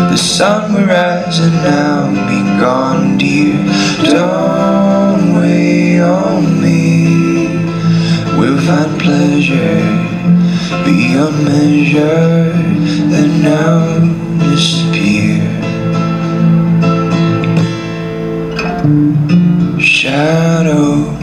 [0.10, 3.58] The sun will rise and now be gone, dear.
[4.06, 7.60] Don't wait on me.
[8.40, 10.06] We'll find pleasure
[10.86, 12.52] beyond measure
[13.18, 14.00] and now
[14.50, 15.42] disappear.
[19.80, 21.22] Shadows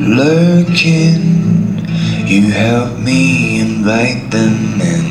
[0.00, 1.84] lurking,
[2.26, 5.06] you help me invite them in.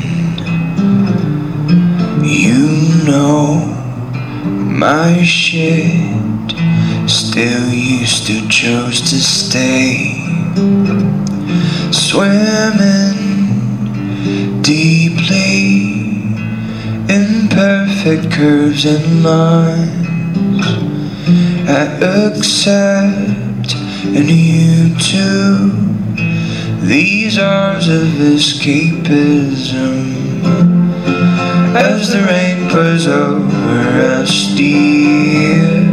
[2.24, 3.74] You know
[4.84, 6.52] my shit,
[7.08, 10.20] still you still chose to stay.
[11.92, 13.13] Swimming
[14.64, 15.92] deeply.
[17.14, 20.66] In perfect curves and lines.
[21.68, 23.74] I accept
[24.16, 25.70] and you too.
[26.86, 29.74] These arms of escapism
[31.76, 35.92] as the rain pours over us dear.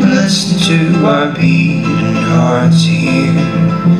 [0.00, 3.97] Listen to our beating hearts here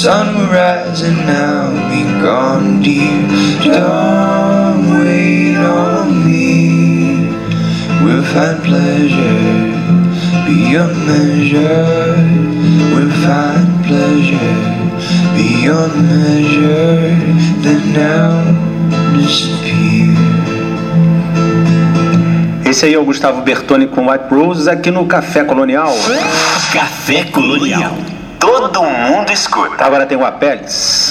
[0.00, 3.20] sun will rise and now be gone dear.
[3.60, 7.28] Don't wait on me.
[8.02, 9.44] We'll find pleasure
[10.48, 12.16] beyond measure.
[12.94, 14.62] We'll find pleasure
[15.36, 17.12] beyond measure.
[17.64, 18.40] That now
[19.18, 20.16] disappear.
[22.64, 25.94] Esse aí é o Gustavo Bertoni com White Roses aqui no Café Colonial.
[26.72, 28.09] Café Colonial.
[28.40, 29.84] Todo mundo escuta.
[29.84, 31.09] Agora tem o Apeles.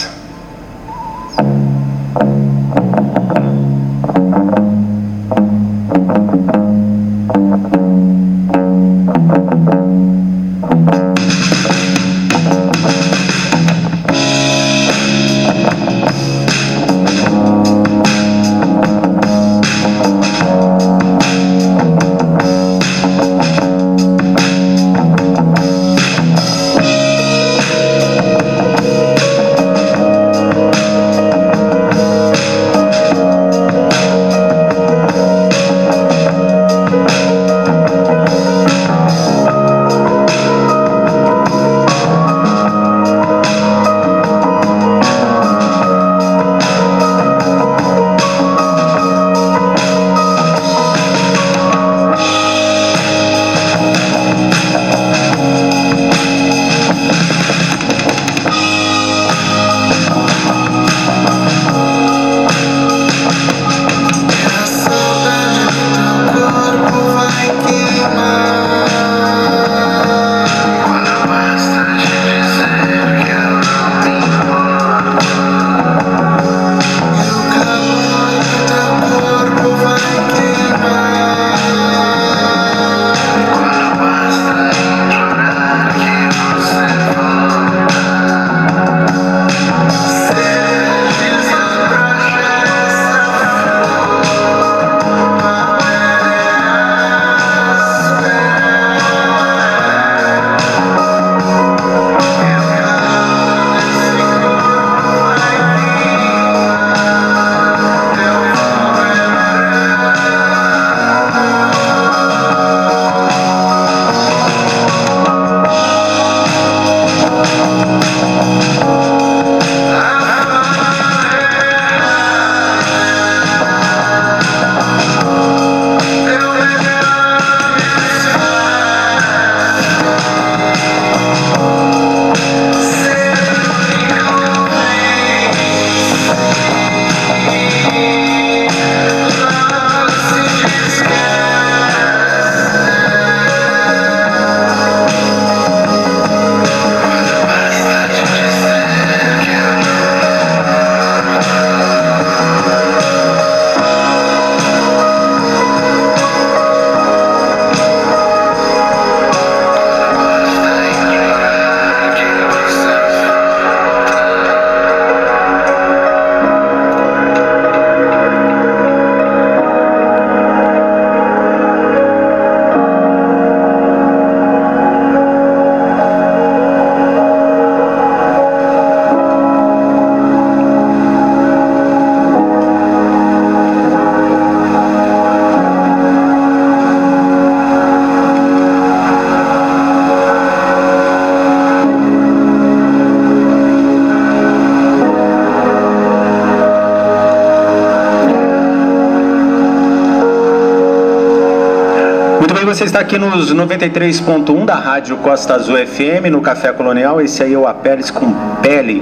[202.99, 207.21] Está aqui nos 93.1 da Rádio Costa Azul FM, no Café Colonial.
[207.21, 209.01] Esse aí é o Apeles com Pele.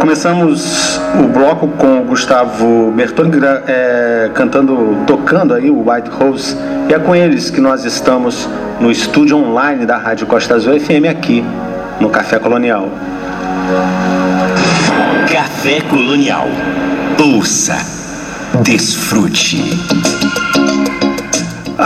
[0.00, 3.32] Começamos o bloco com o Gustavo Bertoni
[3.66, 6.56] é, cantando, tocando aí o White Rose.
[6.88, 8.48] E é com eles que nós estamos
[8.80, 11.44] no estúdio online da Rádio Costa Azul FM aqui
[12.00, 12.88] no Café Colonial.
[15.30, 16.48] Café Colonial.
[17.18, 17.76] Ouça,
[18.62, 20.07] desfrute.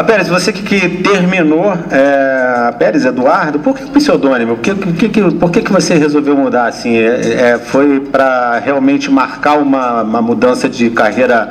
[0.02, 4.56] Ah, Pérez, você que, que terminou, é, Pérez Eduardo, por que o pseudônimo?
[4.56, 6.96] Por que, que, por que, que você resolveu mudar assim?
[6.96, 11.48] É, é, foi para realmente marcar uma, uma mudança de carreira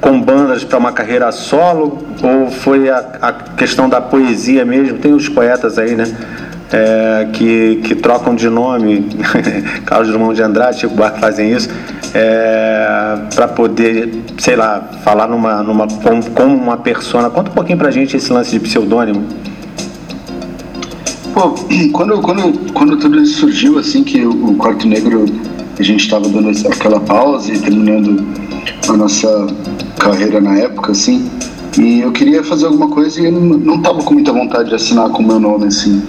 [0.00, 1.98] com bandas para uma carreira solo?
[2.22, 4.96] Ou foi a, a, questão da poesia mesmo?
[4.96, 6.04] Tem os poetas aí, né?
[6.72, 9.10] É, que, que trocam de nome,
[9.84, 11.68] Carlos Drummond de Andrade, Chico Buarque fazem isso,
[12.14, 12.59] é,
[13.34, 17.30] para poder, sei lá, falar numa, numa, como, como uma persona.
[17.30, 19.24] Conta um pouquinho pra gente esse lance de pseudônimo.
[21.32, 21.54] Pô,
[21.92, 25.24] quando, quando, quando tudo isso surgiu, assim, que o Quarto Negro,
[25.78, 28.26] a gente estava dando aquela pausa e terminando
[28.88, 29.46] a nossa
[29.98, 31.30] carreira na época, assim,
[31.78, 35.08] e eu queria fazer alguma coisa e eu não estava com muita vontade de assinar
[35.10, 36.02] com o meu nome, assim.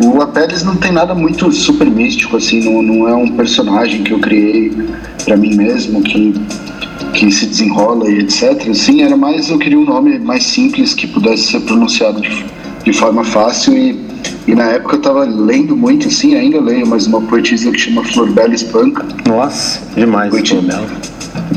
[0.00, 4.12] O Apeles não tem nada muito super místico, assim, não, não é um personagem que
[4.12, 4.72] eu criei
[5.24, 6.34] para mim mesmo, que,
[7.14, 8.68] que se desenrola e etc.
[8.70, 12.44] Assim, era mais, eu queria um nome mais simples, que pudesse ser pronunciado de,
[12.84, 14.04] de forma fácil e,
[14.46, 18.04] e na época eu estava lendo muito, assim, ainda leio, mas uma poetisa que chama
[18.04, 19.06] Flor Bela Espanca.
[19.26, 20.82] Nossa, demais, poetisa.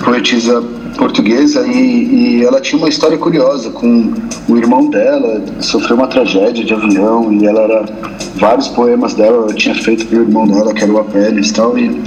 [0.03, 0.61] Poetisa
[0.97, 4.13] portuguesa e, e, ela tinha uma história curiosa com
[4.49, 7.85] o irmão dela sofreu uma tragédia de avião e ela era
[8.35, 11.77] vários poemas dela ela tinha feito para o irmão dela que era o Apeles tal
[11.77, 12.01] e,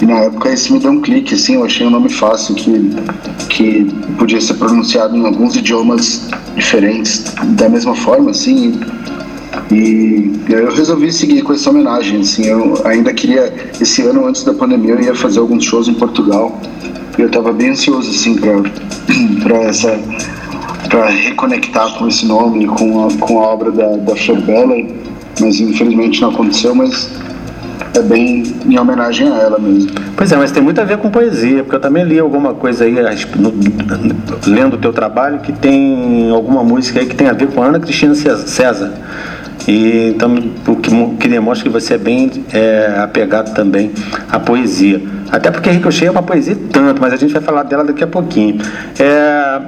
[0.00, 2.90] e na época isso me deu um clique assim eu achei um nome fácil que
[3.48, 3.84] que
[4.18, 7.24] podia ser pronunciado em alguns idiomas diferentes
[7.56, 8.80] da mesma forma assim
[9.70, 14.54] e eu resolvi seguir com essa homenagem assim eu ainda queria esse ano antes da
[14.54, 16.58] pandemia eu ia fazer alguns shows em Portugal
[17.18, 20.00] eu estava bem ansioso assim para essa
[20.88, 24.76] para reconectar com esse nome com a, com a obra da, da Flor Bela
[25.40, 27.10] mas infelizmente não aconteceu mas
[27.94, 29.90] é bem em homenagem a ela mesmo.
[30.16, 32.84] Pois é, mas tem muito a ver com poesia, porque eu também li alguma coisa
[32.84, 32.94] aí,
[34.46, 37.80] lendo o teu trabalho, que tem alguma música aí que tem a ver com Ana
[37.80, 38.92] Cristina César.
[39.68, 40.34] E, então,
[40.66, 43.92] o que, que demonstra que você é bem é, apegado também
[44.30, 45.02] à poesia.
[45.30, 48.06] Até porque Ricochet é uma poesia tanto, mas a gente vai falar dela daqui a
[48.06, 48.58] pouquinho.
[48.98, 49.60] É,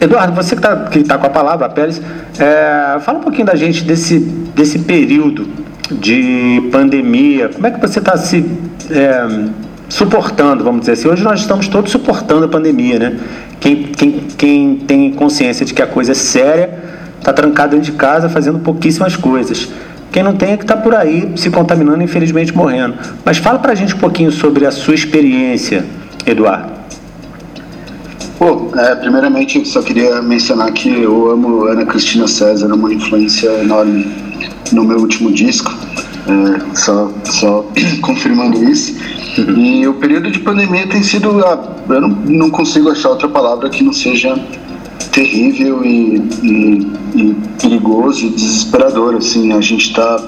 [0.00, 2.00] Eduardo, você que está tá com a palavra, Pérez,
[2.38, 7.48] é, fala um pouquinho da gente desse, desse período de pandemia.
[7.48, 8.44] Como é que você está se
[8.90, 9.48] é,
[9.88, 11.08] suportando, vamos dizer assim?
[11.08, 13.18] Hoje nós estamos todos suportando a pandemia, né?
[13.60, 16.78] Quem, quem, quem tem consciência de que a coisa é séria
[17.18, 19.68] está trancado dentro de casa fazendo pouquíssimas coisas.
[20.10, 22.94] Quem não tem é que está por aí se contaminando e infelizmente morrendo.
[23.24, 25.84] Mas fala para a gente um pouquinho sobre a sua experiência,
[26.26, 26.70] Eduardo.
[28.38, 33.48] Pô, é, primeiramente só queria mencionar que eu amo Ana Cristina César, é uma influência
[33.60, 34.04] enorme
[34.72, 35.72] no meu último disco,
[36.26, 37.66] é, só, só
[38.02, 38.94] confirmando isso.
[39.38, 39.56] Uhum.
[39.56, 43.70] E o período de pandemia tem sido, ah, eu não, não consigo achar outra palavra
[43.70, 44.34] que não seja
[45.10, 49.16] terrível e, e, e perigoso e desesperador.
[49.16, 50.22] Assim, a gente está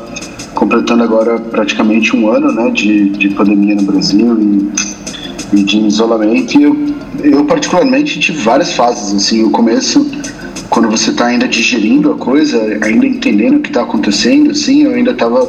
[0.55, 6.59] completando agora praticamente um ano né, de, de pandemia no Brasil e, e de isolamento.
[6.59, 6.77] E eu,
[7.23, 9.15] eu, particularmente, tive várias fases.
[9.15, 10.11] Assim, o começo,
[10.71, 14.93] quando você está ainda digerindo a coisa, ainda entendendo o que está acontecendo, assim, eu
[14.93, 15.49] ainda estava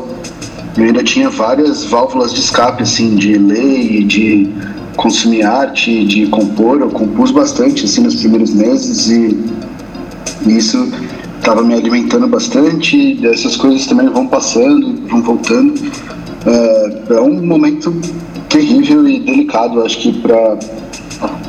[0.77, 4.49] eu ainda tinha várias válvulas de escape, assim, de ler e de
[4.97, 6.81] consumir arte, de compor.
[6.81, 9.37] Eu compus bastante assim nos primeiros meses e
[10.45, 10.91] isso
[11.37, 13.25] estava me alimentando bastante.
[13.25, 15.73] Essas coisas também vão passando, vão voltando.
[16.45, 17.93] É, é um momento
[18.49, 20.57] terrível e delicado, acho que para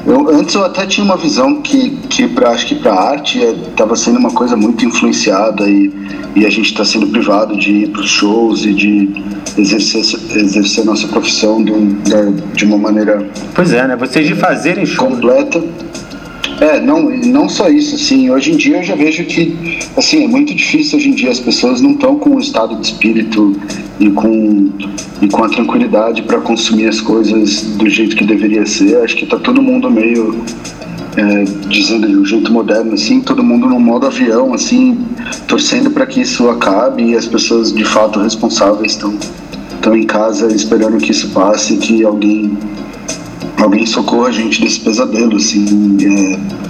[0.07, 3.39] eu, antes eu até tinha uma visão que, que pra, acho que para a arte
[3.39, 5.93] estava é, sendo uma coisa muito influenciada e,
[6.35, 9.11] e a gente está sendo privado de ir para os shows e de
[9.59, 10.03] exercer,
[10.37, 11.73] exercer nossa profissão de,
[12.55, 13.29] de uma maneira.
[13.55, 13.97] Pois é, né?
[13.97, 15.15] Vocês de fazerem shows.
[15.15, 15.63] Completa.
[16.61, 20.29] É, não, não só isso, assim, hoje em dia eu já vejo que, assim, é
[20.29, 23.55] muito difícil hoje em dia, as pessoas não estão com o estado de espírito
[23.99, 24.71] e com,
[25.23, 29.25] e com a tranquilidade para consumir as coisas do jeito que deveria ser, acho que
[29.25, 30.43] está todo mundo meio,
[31.17, 34.99] é, dizendo de um jeito moderno, assim, todo mundo no modo avião, assim,
[35.49, 39.17] torcendo para que isso acabe e as pessoas de fato responsáveis estão
[39.75, 42.59] estão em casa esperando que isso passe, que alguém
[43.63, 45.97] alguém socorra a gente desse pesadelo, assim.
[46.03, 46.67] É,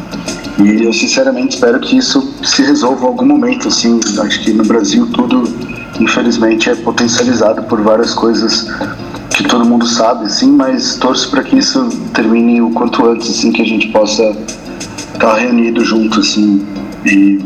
[0.62, 4.00] E eu sinceramente espero que isso se resolva em algum momento, assim.
[4.18, 5.42] Acho que no Brasil tudo,
[6.00, 8.68] infelizmente, é potencializado por várias coisas
[9.30, 13.52] que todo mundo sabe, assim, mas torço para que isso termine o quanto antes, assim,
[13.52, 16.66] que a gente possa estar tá reunido junto, assim,
[17.04, 17.38] e,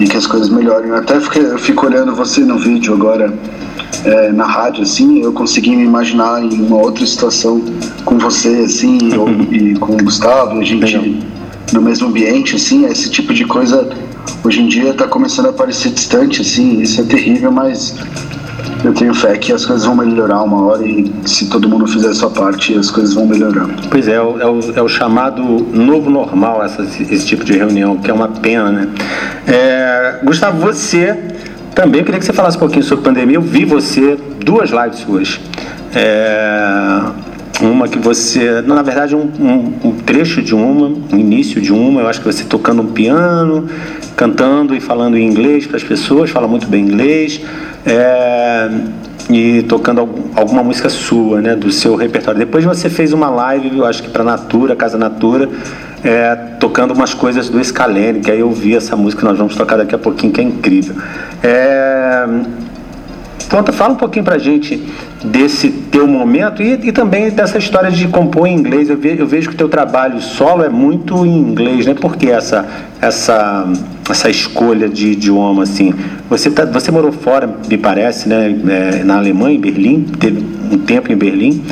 [0.00, 0.90] e que as coisas melhorem.
[0.90, 3.32] Eu até fico, eu fico olhando você no vídeo agora,
[4.04, 7.62] é, na rádio, assim, eu consegui me imaginar em uma outra situação
[8.04, 8.98] com você, assim,
[9.50, 11.22] e, e com o Gustavo, a gente
[11.72, 13.90] no mesmo ambiente, assim, esse tipo de coisa
[14.44, 17.96] hoje em dia está começando a parecer distante, assim, isso é terrível, mas
[18.84, 22.08] eu tenho fé que as coisas vão melhorar uma hora e se todo mundo fizer
[22.08, 23.74] a sua parte, as coisas vão melhorando.
[23.90, 28.10] Pois é, é o, é o, é chamado novo normal, esse tipo de reunião, que
[28.10, 28.88] é uma pena, né?
[29.46, 31.16] É, Gustavo, você
[31.74, 33.36] também, queria que você falasse um pouquinho sobre pandemia.
[33.36, 35.40] Eu vi você, duas lives suas.
[35.94, 37.00] É,
[37.60, 42.00] uma que você, na verdade, um, um, um, trecho de uma, um início de uma,
[42.00, 43.68] eu acho que você tocando um piano,
[44.16, 47.40] cantando e falando em inglês para as pessoas, fala muito bem inglês,
[47.86, 48.70] é,
[49.30, 50.00] e tocando
[50.34, 52.38] alguma música sua, né, do seu repertório.
[52.38, 55.48] Depois você fez uma live, eu acho que para Natura, Casa Natura,
[56.02, 59.54] é, tocando umas coisas do Scalene, que aí eu vi essa música que nós vamos
[59.54, 60.96] tocar daqui a pouquinho, que é incrível.
[61.42, 62.26] É,
[63.48, 64.82] Conta, fala um pouquinho pra gente
[65.24, 68.90] desse teu momento e, e também dessa história de compor em inglês.
[68.90, 71.94] Eu, ve, eu vejo que o teu trabalho solo é muito em inglês, né?
[71.94, 72.66] Por que essa,
[73.00, 73.66] essa,
[74.08, 75.94] essa escolha de idioma, assim?
[76.28, 78.54] Você, tá, você morou fora, me parece, né?
[78.68, 81.64] É, na Alemanha, em Berlim, teve um tempo em Berlim.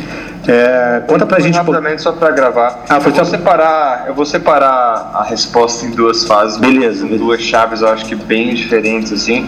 [0.47, 1.55] É, conta pra gente.
[1.55, 2.85] Rapidamente, só pra gravar.
[2.89, 6.59] Ah, foi eu, vou separar, eu vou separar a resposta em duas fases.
[6.59, 7.07] Beleza.
[7.07, 9.47] Em duas chaves, eu acho que bem diferentes, assim.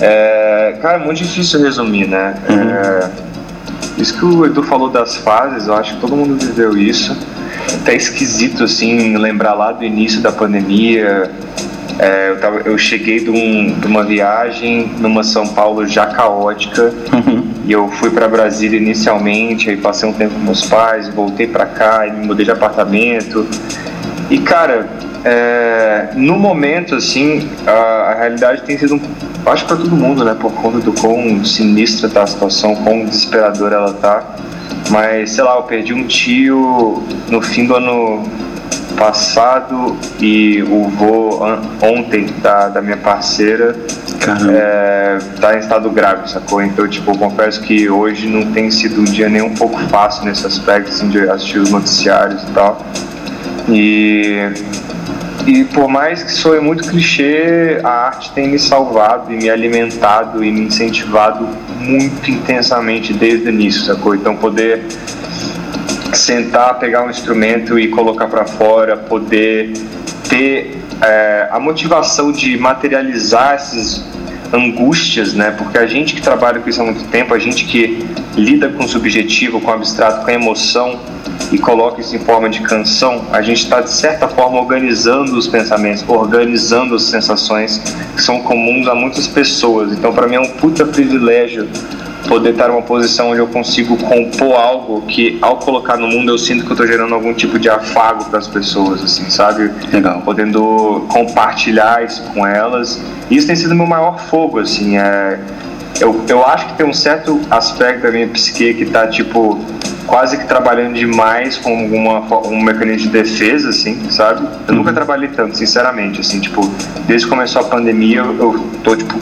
[0.00, 2.34] É, cara, é muito difícil resumir, né?
[2.48, 3.10] É,
[4.00, 7.16] isso que o Edu falou das fases, eu acho que todo mundo viveu isso.
[7.80, 11.30] Até esquisito, assim, lembrar lá do início da pandemia.
[11.98, 16.92] É, eu, tava, eu cheguei de, um, de, uma viagem numa São Paulo já caótica
[17.12, 17.46] uhum.
[17.66, 21.66] e eu fui para Brasília inicialmente, aí passei um tempo com meus pais, voltei para
[21.66, 23.46] cá e me mudei de apartamento.
[24.30, 24.88] E cara,
[25.24, 29.00] é, no momento, assim, a, a, realidade tem sido, um,
[29.46, 33.76] acho para todo mundo, né, por conta do quão sinistra tá a situação, quão desesperadora
[33.76, 34.24] ela tá.
[34.90, 38.24] Mas, sei lá, eu perdi um tio no fim do ano
[38.96, 41.40] passado e o vô
[41.80, 43.74] ontem da, da minha parceira
[44.50, 46.62] é, tá em estado grave, sacou?
[46.62, 50.46] Então, tipo, confesso que hoje não tem sido um dia nem um pouco fácil nesse
[50.46, 52.84] aspecto, assim, de assistir os noticiários e tal.
[53.68, 54.52] E
[55.46, 60.44] e por mais que soe muito clichê, a arte tem me salvado e me alimentado
[60.44, 64.14] e me incentivado muito intensamente desde o início, sacou?
[64.14, 64.84] Então poder
[66.12, 69.72] sentar, pegar um instrumento e colocar para fora, poder
[70.28, 74.04] ter é, a motivação de materializar essas
[74.52, 75.50] angústias, né?
[75.56, 78.06] Porque a gente que trabalha com isso há muito tempo, a gente que
[78.36, 81.00] lida com o subjetivo, com o abstrato, com a emoção,
[81.52, 85.46] e coloca isso em forma de canção, a gente está de certa forma organizando os
[85.46, 87.78] pensamentos, organizando as sensações
[88.16, 89.92] que são comuns a muitas pessoas.
[89.92, 91.68] Então, para mim é um puta privilégio
[92.28, 96.38] poder estar numa posição onde eu consigo compor algo que, ao colocar no mundo, eu
[96.38, 99.70] sinto que eu estou gerando algum tipo de afago para as pessoas, assim, sabe?
[99.92, 100.22] Legal.
[100.22, 103.02] Podendo compartilhar isso com elas.
[103.30, 104.96] E isso tem sido meu maior fogo, assim.
[104.96, 105.38] É,
[106.00, 109.64] eu, eu acho que tem um certo aspecto da minha psique que está tipo
[110.06, 114.46] quase que trabalhando demais com alguma, um mecanismo de defesa, assim, sabe?
[114.68, 114.94] Eu nunca uhum.
[114.94, 116.68] trabalhei tanto, sinceramente, assim, tipo,
[117.06, 119.14] desde que começou a pandemia, eu, eu tô, tipo,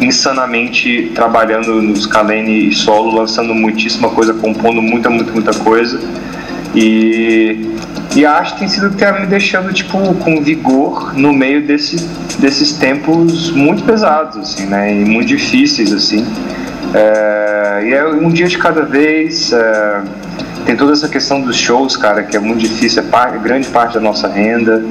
[0.00, 6.00] insanamente trabalhando no Scalene solo, lançando muitíssima coisa, compondo muita, muita, muita coisa.
[6.74, 7.77] E,
[8.16, 11.96] e a arte tem sido que tá me deixando, tipo, com vigor no meio desse,
[12.38, 14.92] desses tempos muito pesados, assim, né?
[14.92, 16.26] E muito difíceis, assim.
[16.94, 19.52] É, e é um dia de cada vez.
[19.52, 20.02] É,
[20.64, 23.94] tem toda essa questão dos shows, cara, que é muito difícil, é par, grande parte
[23.94, 24.84] da nossa renda.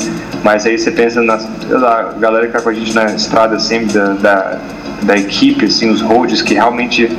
[0.44, 3.94] Mas aí você pensa na a galera que tá com a gente na estrada sempre,
[3.94, 4.60] da, da,
[5.04, 7.12] da equipe, assim, os holds que realmente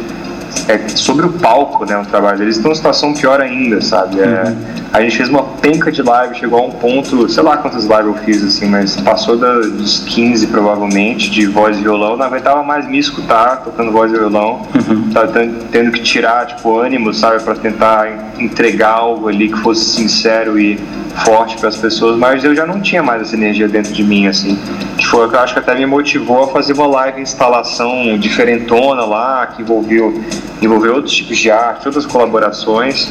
[0.67, 4.21] é sobre o palco, né, o trabalho deles, estão numa situação pior ainda, sabe?
[4.21, 4.57] É, uhum.
[4.93, 8.07] A gente fez uma penca de live, chegou a um ponto, sei lá quantas lives
[8.07, 12.49] eu fiz, assim, mas passou da, dos 15 provavelmente, de voz e violão, na verdade
[12.49, 15.11] tava mais me escutar, tocando voz e violão, uhum.
[15.11, 15.29] tava
[15.71, 20.79] tendo que tirar, tipo, ânimo, sabe, para tentar entregar algo ali que fosse sincero e
[21.25, 24.27] forte para as pessoas, mas eu já não tinha mais essa energia dentro de mim,
[24.27, 24.59] assim,
[24.97, 28.17] que foi o que eu acho que até me motivou a fazer uma live instalação
[28.19, 30.23] diferentona lá, que envolveu,
[30.63, 33.11] envolveu outros tipos de arte, outras colaborações,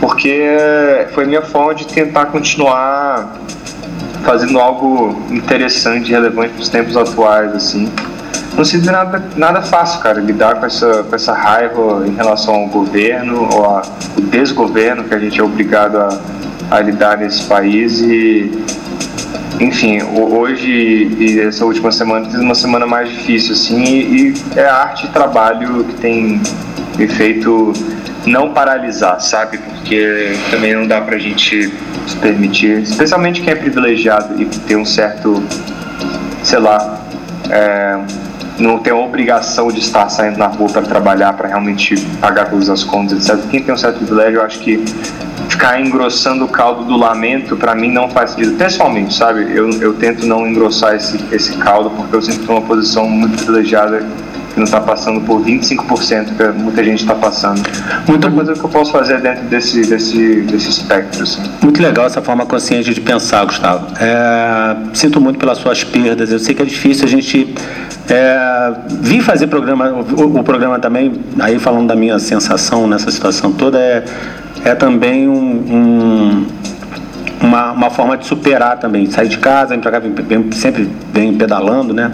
[0.00, 0.48] porque
[1.12, 3.36] foi minha forma de tentar continuar
[4.24, 7.90] fazendo algo interessante e relevante para os tempos atuais, assim.
[8.56, 12.54] Não se vê nada, nada fácil, cara, lidar com essa, com essa raiva em relação
[12.54, 13.82] ao governo ou ao
[14.30, 16.08] desgoverno que a gente é obrigado a,
[16.70, 18.50] a lidar nesse país e
[19.60, 20.70] enfim, hoje
[21.18, 25.84] e essa última semana tem uma semana mais difícil, assim, e, é arte e trabalho
[25.84, 26.40] que tem
[26.96, 27.72] me feito
[28.24, 29.58] não paralisar, sabe?
[29.58, 31.72] Porque também não dá pra gente
[32.06, 35.42] se permitir, especialmente quem é privilegiado e tem um certo,
[36.42, 37.00] sei lá,
[37.50, 37.98] é,
[38.58, 42.68] não tem a obrigação de estar saindo na rua para trabalhar, para realmente pagar todas
[42.68, 43.44] as contas, etc.
[43.50, 44.84] Quem tem um certo privilégio, eu acho que
[45.58, 48.56] ficar engrossando o caldo do lamento, para mim não faz sentido.
[48.56, 49.52] Pessoalmente, sabe?
[49.52, 53.36] Eu, eu tento não engrossar esse, esse caldo, porque eu sempre estou numa posição muito
[53.38, 54.06] privilegiada
[54.52, 57.60] que não está passando por 25% que muita gente está passando.
[58.06, 61.24] Muita coisa que eu posso fazer dentro desse, desse, desse espectro.
[61.24, 61.42] Assim.
[61.60, 63.88] Muito legal essa forma consciente de pensar, Gustavo.
[64.00, 66.30] É, sinto muito pelas suas perdas.
[66.30, 67.52] Eu sei que é difícil a gente
[68.08, 73.52] é, vim fazer programa, o, o, programa também, aí falando da minha sensação nessa situação
[73.52, 74.04] toda, é,
[74.64, 76.46] é também um, um
[77.40, 79.10] uma, uma forma de superar também.
[79.10, 80.00] Sair de casa, vem pra cá,
[80.52, 82.12] sempre vem pedalando, né?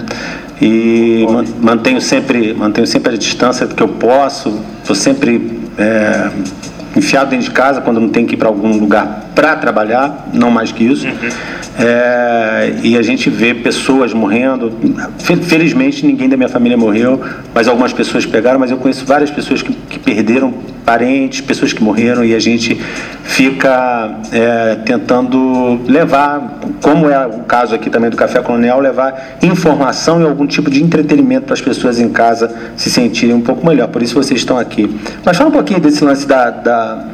[0.61, 1.27] E
[1.61, 6.31] mantenho sempre, mantenho sempre a distância que eu posso, estou sempre é,
[6.97, 10.51] enfiado dentro de casa quando não tenho que ir para algum lugar para trabalhar, não
[10.51, 11.07] mais que isso.
[11.07, 11.29] Uhum.
[11.79, 14.73] É, e a gente vê pessoas morrendo.
[15.19, 17.21] Felizmente ninguém da minha família morreu,
[17.53, 18.59] mas algumas pessoas pegaram.
[18.59, 20.55] Mas eu conheço várias pessoas que, que perderam
[20.85, 22.79] parentes, pessoas que morreram e a gente
[23.25, 30.21] fica é, tentando levar, como é o caso aqui também do Café Colonial, levar informação
[30.21, 33.89] e algum tipo de entretenimento para as pessoas em casa se sentirem um pouco melhor.
[33.89, 34.95] Por isso vocês estão aqui.
[35.25, 37.07] Mas fala um pouquinho desse lance da, da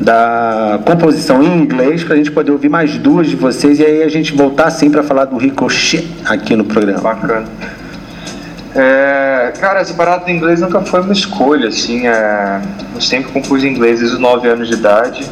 [0.00, 4.02] da composição em inglês para a gente poder ouvir mais duas de vocês e aí
[4.02, 7.00] a gente voltar sim para falar do Ricochet aqui no programa.
[7.00, 7.46] Bacana.
[8.74, 12.06] É, cara, essa parada do inglês nunca foi uma escolha, assim.
[12.06, 12.60] É,
[12.94, 15.26] eu sempre compus inglês desde os 9 anos de idade.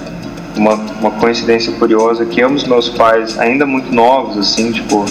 [0.56, 5.04] Uma, uma coincidência curiosa que ambos meus pais, ainda muito novos, assim, tipo,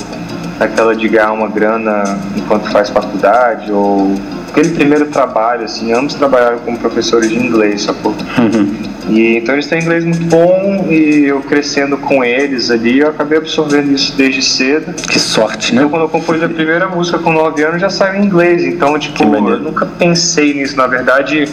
[0.60, 4.16] aquela de ganhar uma grana enquanto faz faculdade ou
[4.56, 8.16] aquele primeiro trabalho, assim, ambos trabalharam como professores de inglês, sacou?
[8.38, 8.74] Uhum.
[9.10, 13.38] E então eles têm inglês muito bom e eu crescendo com eles ali, eu acabei
[13.38, 14.94] absorvendo isso desde cedo.
[14.94, 15.82] Que sorte, né?
[15.82, 18.98] Então quando eu compus a primeira música com 9 anos já saiu em inglês, então
[18.98, 21.50] tipo, eu nunca pensei nisso, na verdade.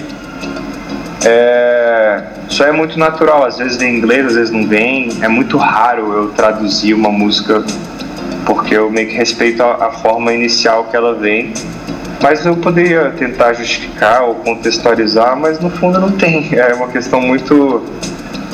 [1.24, 5.11] É, só é muito natural, às vezes vem em inglês, às vezes não vem.
[5.20, 7.64] É muito raro eu traduzir uma música
[8.44, 11.53] porque eu meio que respeito a, a forma inicial que ela vem.
[12.23, 16.49] Mas eu poderia tentar justificar ou contextualizar, mas no fundo não tem.
[16.55, 17.83] É uma questão muito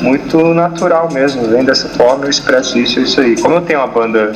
[0.01, 3.35] muito natural mesmo, vem dessa forma, eu expresso isso, é isso aí.
[3.39, 4.31] Como eu tenho uma banda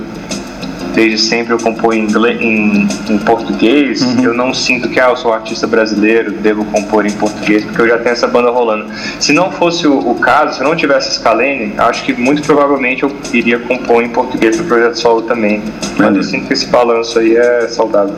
[0.94, 4.24] desde sempre eu componho em, inglês, em, em português, uhum.
[4.24, 7.82] eu não sinto que ah, eu sou um artista brasileiro, devo compor em português, porque
[7.82, 8.86] eu já tenho essa banda rolando.
[9.20, 13.12] Se não fosse o, o caso, se não tivesse Scalene, acho que muito provavelmente eu
[13.34, 15.62] iria compor em português para o projeto solo também.
[15.98, 18.16] Mas eu sinto que esse balanço aí é saudável.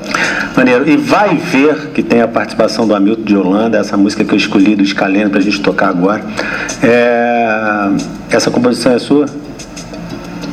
[0.56, 0.88] Maneiro.
[0.90, 4.38] E vai ver que tem a participação do Hamilton de Holanda, essa música que eu
[4.38, 6.24] escolhi do Scalene para a gente tocar agora.
[6.84, 7.90] É...
[8.30, 9.26] Essa composição é sua?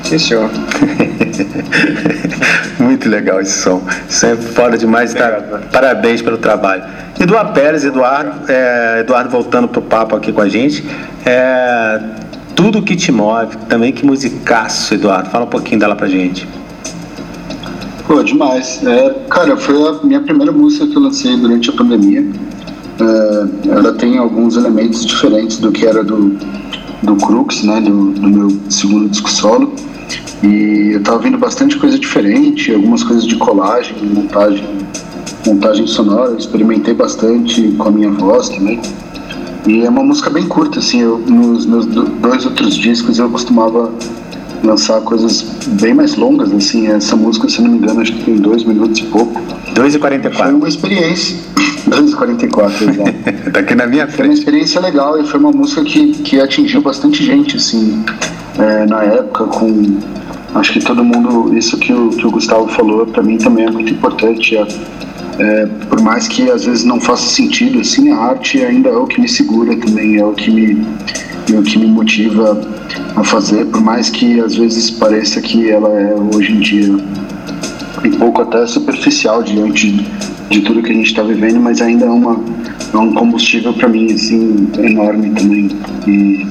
[0.04, 0.50] Sim, senhor.
[2.78, 3.82] Muito legal esse som.
[4.08, 5.14] Sempre é fora demais.
[5.14, 5.60] Tá?
[5.72, 6.84] Parabéns pelo trabalho.
[7.20, 10.84] Eduardo Pérez, Eduardo, é, Eduardo voltando pro papo aqui com a gente.
[11.24, 12.00] É,
[12.54, 15.30] tudo que te move, também que musicaço, Eduardo.
[15.30, 16.48] Fala um pouquinho dela pra gente.
[18.06, 18.80] Pô, demais.
[18.84, 22.24] É, cara, foi a minha primeira música que eu lancei durante a pandemia.
[23.00, 26.36] É, ela tem alguns elementos diferentes do que era do,
[27.02, 29.74] do Crux, né, do, do meu segundo disco solo.
[30.42, 34.64] E eu estava vendo bastante coisa diferente, algumas coisas de colagem, montagem,
[35.46, 38.80] montagem sonora, experimentei bastante com a minha voz também.
[39.66, 43.92] E é uma música bem curta, assim, eu, nos meus dois outros discos eu costumava
[44.64, 45.42] lançar coisas
[45.80, 48.98] bem mais longas, assim, essa música, se não me engano, acho que tem dois minutos
[49.00, 49.40] e pouco.
[49.74, 50.44] 2 e 44.
[50.44, 51.36] Foi uma experiência.
[51.86, 53.12] 2 e 44, exato.
[53.52, 54.16] tá aqui na minha frente.
[54.16, 58.04] Foi uma experiência legal e foi uma música que, que atingiu bastante gente, assim,
[58.58, 59.98] é, na época, com
[60.54, 63.70] Acho que todo mundo, isso que o, que o Gustavo falou, para mim também é
[63.70, 64.54] muito importante.
[64.54, 64.66] É,
[65.38, 69.06] é, por mais que às vezes não faça sentido, assim, a arte ainda é o
[69.06, 70.86] que me segura também, é o que me,
[71.50, 72.60] é o que me motiva
[73.16, 76.98] a fazer, por mais que às vezes pareça que ela é hoje em dia
[78.04, 80.06] um pouco até superficial diante
[80.50, 82.38] de tudo que a gente está vivendo, mas ainda é, uma,
[82.92, 85.70] é um combustível para mim assim enorme também
[86.06, 86.46] e,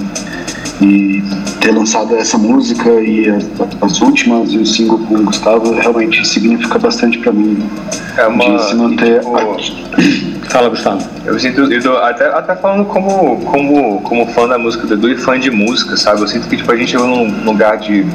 [0.82, 1.24] e
[1.60, 3.48] ter lançado essa música e as,
[3.82, 7.64] as, últimas e o single com o Gustavo realmente significa bastante para mim.
[8.18, 8.58] É uma.
[8.58, 9.20] De se manter.
[9.22, 9.92] Tipo,
[10.50, 11.08] Fala, Gustavo.
[11.24, 15.18] Eu sinto, eu até, até falando como, como, como fã da música do Edu e
[15.18, 16.22] fã de música, sabe?
[16.22, 18.06] Eu sinto que tipo, a gente chegou num lugar de,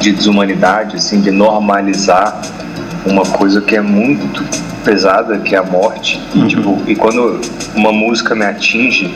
[0.00, 2.40] de desumanidade, assim, de normalizar
[3.06, 4.42] uma coisa que é muito
[4.84, 6.20] pesada, que é a morte.
[6.34, 6.44] Uhum.
[6.44, 7.40] E, tipo, e quando
[7.74, 9.14] uma música me atinge,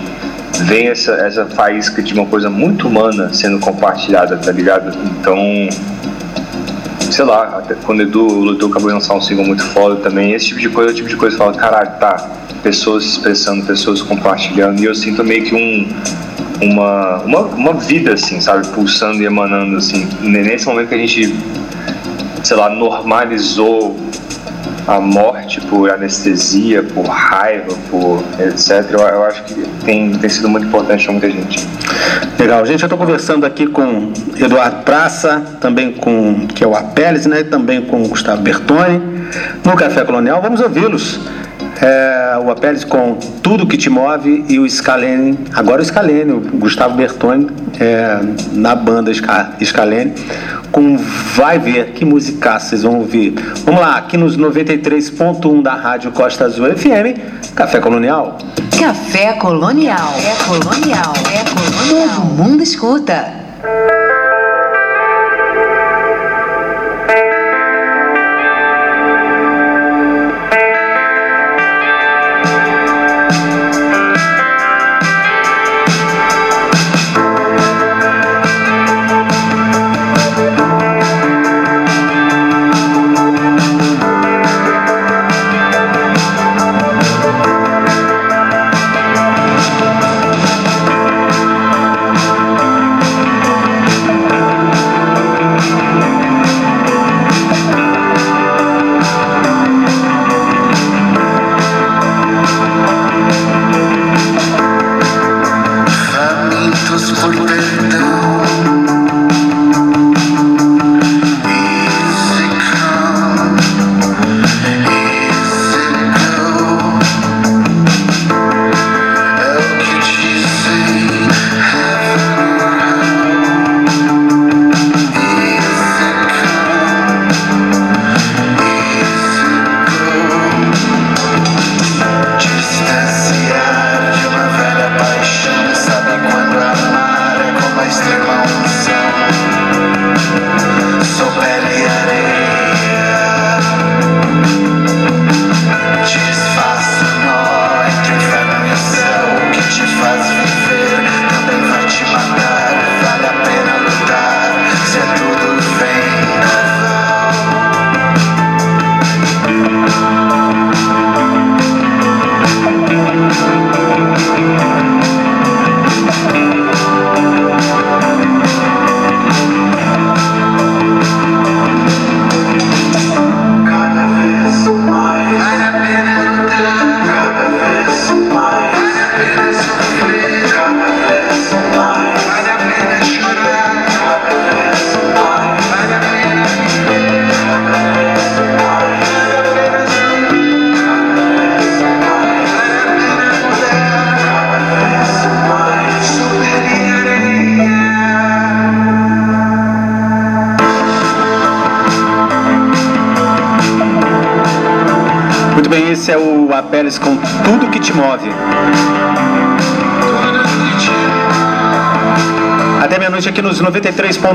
[0.63, 4.97] vem essa, essa faísca de uma coisa muito humana sendo compartilhada, tá ligado?
[5.19, 5.37] Então,
[7.11, 10.33] sei lá, até quando o Edu lutou, acabou de lançar um single muito foda também,
[10.33, 12.31] esse tipo de coisa, o tipo de coisa que fala, caralho, tá,
[12.63, 15.89] pessoas se expressando, pessoas compartilhando, e eu sinto meio que um,
[16.61, 21.35] uma, uma, uma vida, assim, sabe, pulsando e emanando, assim, nesse momento que a gente,
[22.43, 23.97] sei lá, normalizou
[24.87, 28.91] a morte por anestesia, por raiva, por etc.
[28.91, 31.67] Eu, eu, acho que tem, tem sido muito importante para muita gente.
[32.39, 37.27] Legal, gente, eu estou conversando aqui com Eduardo Praça, também com que é o Apeles,
[37.27, 37.45] né?
[37.45, 39.01] Também com Gustavo Bertoni
[39.65, 40.43] no Café Colonial.
[40.43, 41.21] Vamos ouvi-los.
[41.85, 46.41] É, o Apeles com Tudo Que Te Move e o Scalene, agora o Scalene, o
[46.41, 47.47] Gustavo Bertoni,
[47.79, 48.21] é,
[48.53, 50.15] na banda Scalene,
[50.73, 53.35] com Vai Ver, que musicaça vocês vão ouvir.
[53.67, 58.39] Vamos lá, aqui nos 93.1 da Rádio Costa Azul FM, Café Colonial.
[58.79, 59.99] Café Colonial.
[59.99, 61.13] Café Colonial.
[61.13, 62.15] Café Colonial.
[62.17, 63.31] Todo mundo escuta.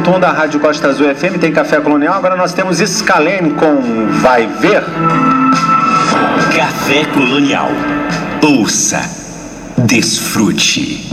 [0.10, 2.16] 93.1 da Rádio Costa Azul FM tem Café Colonial.
[2.16, 4.84] Agora nós temos Scalene com Vai Ver.
[6.56, 7.70] Café Colonial.
[8.42, 9.02] Ouça,
[9.78, 11.08] desfrute.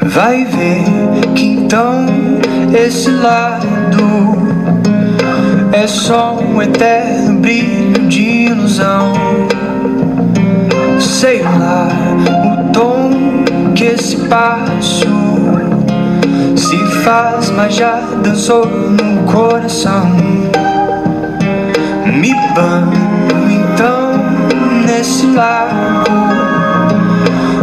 [0.00, 2.04] Vai ver que então
[2.74, 3.68] esse lado
[5.72, 9.12] é só um eterno brilho de ilusão.
[10.98, 11.83] Sei lá
[16.56, 20.10] se faz, mas já dançou no coração.
[22.04, 22.90] Me banho
[23.48, 24.10] então
[24.84, 26.10] nesse lago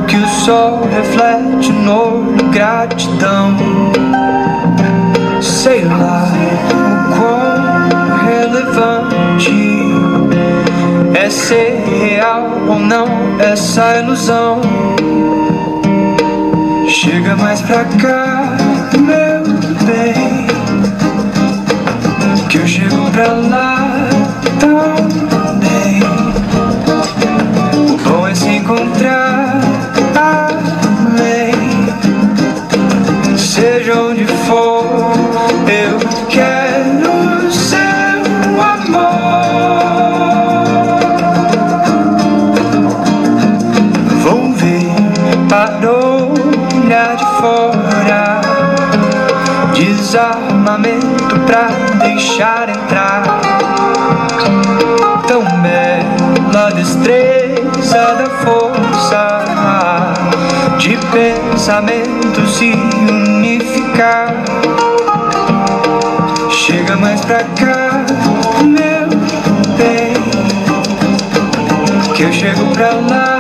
[0.08, 3.58] que o sol reflete no gratidão.
[5.42, 6.24] Sei lá
[6.72, 9.92] o quão relevante
[11.16, 13.08] é ser real ou não
[13.40, 14.62] essa ilusão.
[16.92, 18.58] Chega mais pra cá,
[19.00, 19.44] meu
[19.86, 20.46] bem.
[22.50, 23.71] Que eu chego pra lá
[50.12, 53.24] Desarmamento pra deixar entrar.
[55.26, 60.14] Tão bela destreza da força
[60.78, 62.74] de pensamento se
[63.10, 64.34] unificar.
[66.50, 68.06] Chega mais pra cá,
[68.66, 69.08] meu
[69.78, 70.14] bem,
[72.14, 73.31] que eu chego pra lá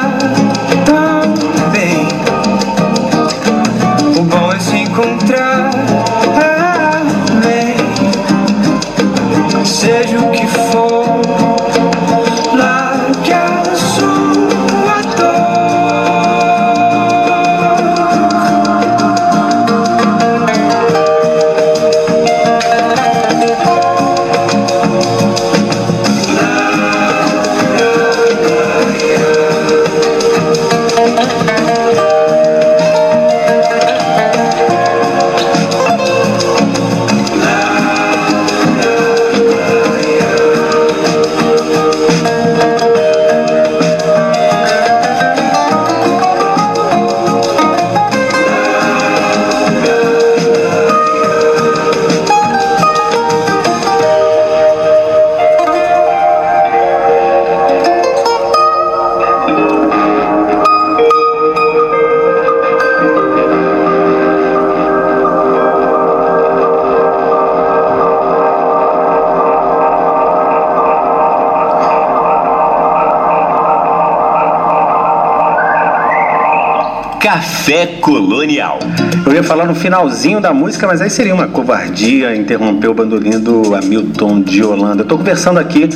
[77.41, 78.90] Café Colonial.
[79.31, 83.39] Eu ia falar no finalzinho da música, mas aí seria uma covardia interromper o bandolim
[83.39, 85.03] do Hamilton de Holanda.
[85.03, 85.87] Eu estou conversando aqui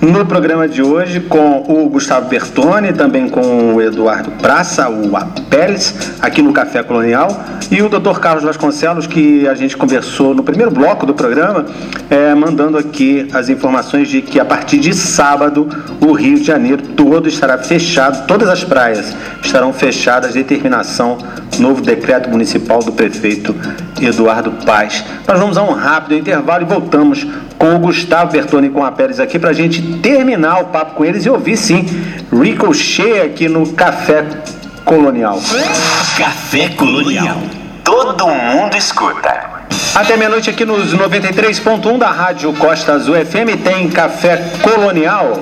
[0.00, 6.14] no programa de hoje com o Gustavo Bertoni, também com o Eduardo Praça, o Apeles,
[6.22, 8.20] aqui no Café Colonial, e o Dr.
[8.20, 11.66] Carlos Vasconcelos, que a gente conversou no primeiro bloco do programa,
[12.08, 15.68] é, mandando aqui as informações de que a partir de sábado
[16.00, 21.18] o Rio de Janeiro todo estará fechado, todas as praias estarão fechadas, determinação,
[21.58, 23.54] novo decreto municipal do prefeito
[24.00, 25.04] Eduardo Paz.
[25.26, 27.26] Nós vamos a um rápido intervalo e voltamos
[27.58, 30.94] com o Gustavo Bertoni e com a Pérez aqui para a gente terminar o papo
[30.94, 31.86] com eles e ouvir sim
[32.32, 34.24] Ricochet aqui no Café
[34.84, 35.40] Colonial.
[36.16, 37.38] Café Colonial.
[37.82, 39.54] Todo mundo escuta.
[39.94, 45.38] Até meia-noite aqui nos 93.1 da Rádio Costa Azul FM tem Café Colonial.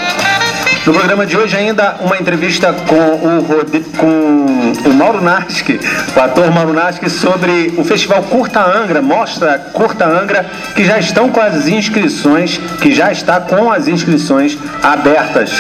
[0.85, 3.73] No programa de hoje ainda uma entrevista com o, Rod...
[3.97, 5.79] com o Mauro Naschi,
[6.17, 11.29] o ator Mauro Naschi, sobre o festival Curta Angra, mostra Curta Angra, que já estão
[11.29, 15.53] com as inscrições, que já está com as inscrições abertas.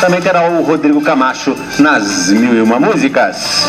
[0.00, 3.66] Também terá o Rodrigo Camacho nas Mil e Uma Músicas.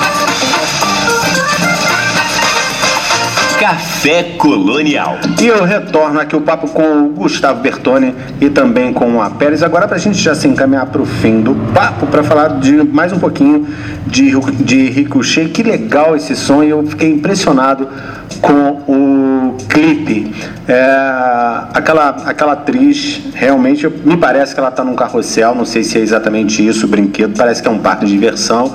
[3.60, 5.18] Café Colonial.
[5.38, 9.62] E eu retorno aqui o papo com o Gustavo Bertoni e também com a Pérez.
[9.62, 12.72] Agora para a gente já se encaminhar para o fim do papo, para falar de
[12.84, 13.68] mais um pouquinho
[14.08, 14.32] de,
[14.64, 15.50] de Ricochet.
[15.50, 17.90] Que legal esse som e eu fiquei impressionado
[18.42, 20.34] com o clipe.
[20.66, 20.82] É,
[21.74, 26.02] aquela, aquela atriz, realmente, me parece que ela está num carrossel, não sei se é
[26.02, 28.74] exatamente isso, o brinquedo, parece que é um parque de diversão.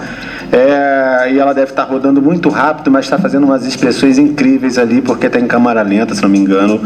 [0.52, 5.00] É, e ela deve estar rodando muito rápido, mas está fazendo umas expressões incríveis ali,
[5.00, 6.80] porque está em câmara lenta, se não me engano,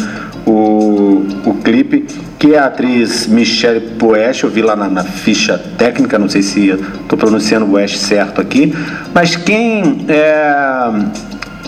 [0.47, 2.07] o, o clipe,
[2.39, 6.43] que é a atriz Michelle Boesch, eu vi lá na, na ficha técnica, não sei
[6.43, 8.73] se estou pronunciando Boesch certo aqui,
[9.13, 10.91] mas quem é,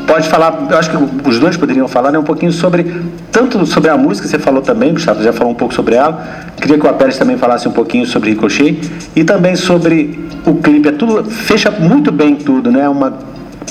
[0.06, 3.90] pode falar, eu acho que os dois poderiam falar né, um pouquinho sobre, tanto sobre
[3.90, 6.24] a música, você falou também, Gustavo já falou um pouco sobre ela,
[6.56, 8.80] queria que o Apérez também falasse um pouquinho sobre Ricochet,
[9.14, 13.18] e também sobre o clipe, é tudo, fecha muito bem tudo, né, uma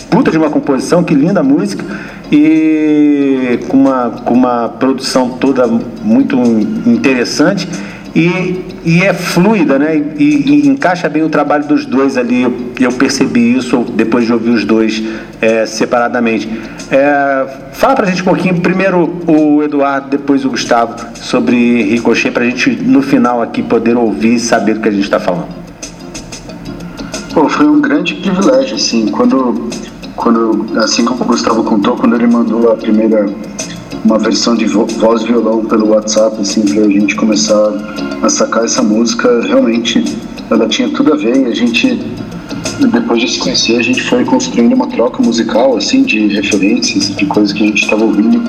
[0.10, 1.84] puta de uma composição, que linda música,
[2.32, 5.68] e com uma, com uma produção toda
[6.04, 6.38] muito
[6.86, 7.68] interessante,
[8.16, 9.96] e, e é fluida, né?
[10.18, 12.74] E, e, encaixa bem o trabalho dos dois ali.
[12.80, 15.02] Eu percebi isso depois de ouvir os dois
[15.40, 16.50] é, separadamente.
[16.92, 22.46] É, fala pra gente um pouquinho, primeiro o Eduardo, depois o Gustavo, sobre Ricochet, pra
[22.46, 25.59] gente no final aqui poder ouvir e saber do que a gente está falando.
[27.34, 29.70] Pô, foi um grande privilégio, assim, quando,
[30.16, 33.28] quando, assim como o Gustavo contou, quando ele mandou a primeira
[34.04, 37.72] uma versão de vo voz violão pelo WhatsApp, assim, pra gente começar
[38.22, 40.04] a sacar essa música, realmente
[40.50, 42.02] ela tinha tudo a ver e a gente,
[42.92, 47.26] depois de se conhecer, a gente foi construindo uma troca musical, assim, de referências, de
[47.28, 48.42] coisas que a gente estava ouvindo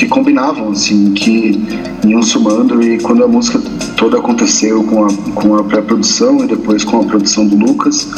[0.00, 1.62] que combinavam, assim, que
[2.06, 3.60] iam somando e quando a música
[3.98, 8.08] toda aconteceu com a, com a pré-produção e depois com a produção do Lucas,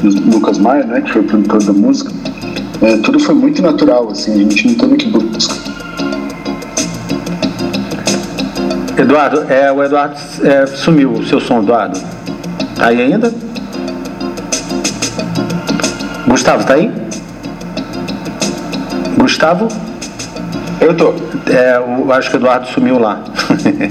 [0.00, 2.12] do Lucas Maia, né, que foi o produtor da música,
[2.80, 5.56] é, tudo foi muito natural, assim, a gente não teve que buscar
[8.96, 12.00] Eduardo, é, o Eduardo é, sumiu o seu som, Eduardo.
[12.76, 13.34] Tá aí ainda?
[16.28, 16.92] Gustavo, tá aí?
[19.18, 19.66] Gustavo?
[20.80, 21.14] Eu tô.
[21.50, 23.22] É, eu acho que o Eduardo sumiu lá.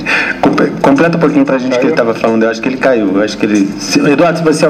[0.81, 2.43] Completa um pouquinho pra gente o que ele estava falando.
[2.43, 3.15] Eu acho que ele caiu.
[3.15, 3.67] Eu acho que ele.
[3.79, 4.65] Se, Eduardo, se você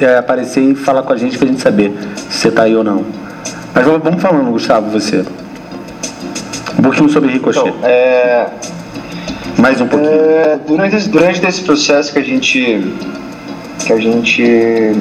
[0.00, 1.92] é, aparecer e falar com a gente pra gente saber
[2.28, 3.04] se você tá aí ou não.
[3.74, 5.24] Mas vamos falando, Gustavo, você.
[6.78, 7.68] Um pouquinho sobre Ricochet.
[7.68, 8.46] Então, é,
[9.58, 10.12] mais um pouquinho.
[10.12, 12.94] É, durante, durante esse processo que a gente
[13.84, 14.96] que a gente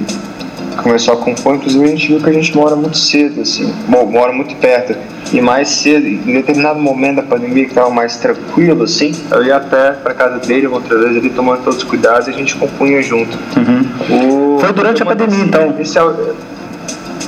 [0.78, 4.32] começou a compor, inclusive a gente viu que a gente mora muito cedo, assim, mora
[4.32, 4.95] muito perto.
[5.34, 9.57] E mais cedo, em determinado momento da pandemia que estava mais tranquilo, assim, eu ia
[9.57, 13.01] até para casa dele, outra vez ele tomando todos os cuidados e a gente compunha
[13.01, 13.38] junto.
[13.57, 14.55] Uhum.
[14.55, 15.76] O, Foi durante a pandemia, assim, então?
[15.80, 16.01] Esse é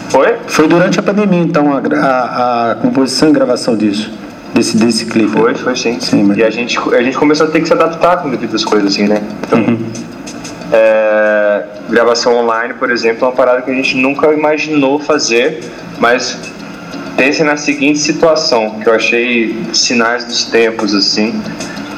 [0.09, 0.35] Foi?
[0.45, 4.11] Foi durante a pandemia, então, a, a, a composição e gravação disso
[4.57, 5.29] desse, desse clipe.
[5.29, 5.99] Foi, foi sim.
[5.99, 6.37] sim mas...
[6.37, 8.93] E a gente, a gente começou a ter que se adaptar com devido às coisas
[8.93, 9.21] assim, né?
[9.45, 9.85] Então, uhum.
[10.71, 15.59] é, gravação online, por exemplo, é uma parada que a gente nunca imaginou fazer,
[15.99, 16.39] mas
[17.17, 21.41] pense na seguinte situação, que eu achei sinais dos tempos, assim.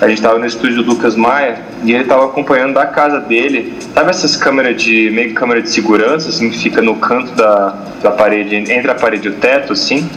[0.01, 3.73] A gente estava no estúdio do Lucas Maia e ele estava acompanhando da casa dele.
[3.93, 5.11] Sabe essas câmeras de.
[5.11, 9.27] meio câmera de segurança, assim, que fica no canto da, da parede, entre a parede
[9.27, 10.09] e o teto, assim?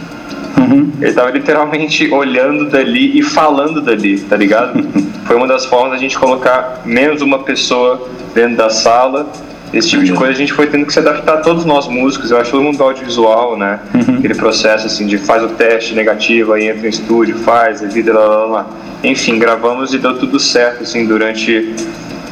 [0.57, 0.89] Uhum.
[1.01, 4.81] Ele tava literalmente olhando dali e falando dali, tá ligado?
[5.27, 9.27] Foi uma das formas da gente colocar menos uma pessoa dentro da sala.
[9.73, 12.37] Esse tipo de coisa a gente foi tendo que se adaptar, todos nós músicos, eu
[12.37, 13.79] acho todo mundo audiovisual, né?
[13.93, 14.17] Uhum.
[14.17, 18.25] Aquele processo assim de faz o teste negativo, aí entra em estúdio, faz, vida, lá,
[18.25, 18.67] lá, lá.
[19.03, 21.73] Enfim, gravamos e deu tudo certo, assim, durante,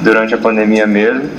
[0.01, 1.29] durante a pandemia mesmo,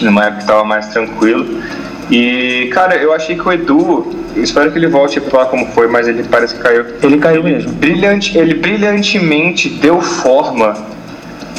[0.00, 1.62] numa época que tava mais tranquilo.
[2.10, 5.88] E, cara, eu achei que o Edu, espero que ele volte para falar como foi,
[5.88, 6.86] mas ele parece que caiu.
[7.02, 7.70] Ele caiu mesmo.
[7.72, 10.74] Brilhante, ele brilhantemente deu forma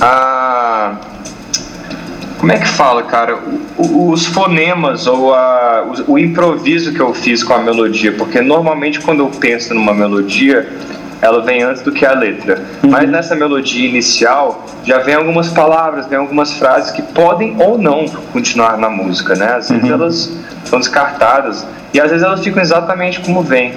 [0.01, 0.49] a.
[2.40, 3.38] Como é que fala, cara?
[3.78, 8.42] O, os fonemas ou a, o, o improviso que eu fiz com a melodia, porque
[8.42, 10.68] normalmente quando eu penso numa melodia,
[11.22, 12.64] ela vem antes do que a letra.
[12.82, 12.92] Uhum.
[12.92, 18.06] Mas nessa melodia inicial já vem algumas palavras, vem algumas frases que podem ou não
[18.32, 19.56] continuar na música, né?
[19.56, 19.94] Às vezes uhum.
[19.94, 23.74] elas são descartadas e às vezes elas ficam exatamente como vem.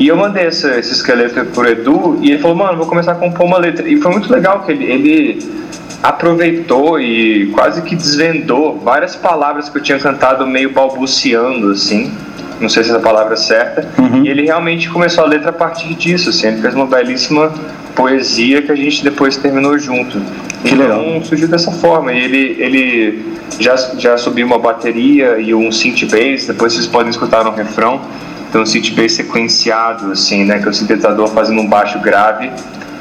[0.00, 3.14] E eu mandei esse, esse esqueleto pro Edu e ele falou, mano, vou começar a
[3.14, 3.86] compor uma letra.
[3.86, 5.60] E foi muito legal que ele, ele
[6.02, 12.12] aproveitou e quase que desvendou várias palavras que eu tinha cantado meio balbuciando, assim.
[12.60, 14.24] Não sei se é a palavra certa, uhum.
[14.24, 17.52] e ele realmente começou a letra a partir disso, assim, ele fez uma belíssima
[17.94, 20.20] poesia que a gente depois terminou junto.
[20.62, 21.24] Que então legal.
[21.24, 23.24] surgiu dessa forma, e ele, ele
[23.58, 28.02] já, já subiu uma bateria e um synth bass, depois vocês podem escutar no refrão,
[28.48, 32.50] então um synth bass sequenciado, assim, né, que é o sintetizador fazendo um baixo grave,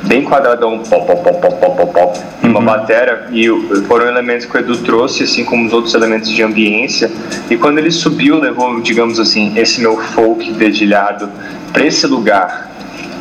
[0.03, 2.51] bem quadradão, pop, pop, pop, pop, pop, pop, uhum.
[2.51, 3.47] uma bateria, e
[3.87, 7.11] foram elementos que o Edu trouxe, assim como os outros elementos de ambiência,
[7.49, 11.29] e quando ele subiu, levou, digamos assim, esse meu folk dedilhado
[11.73, 12.71] para esse lugar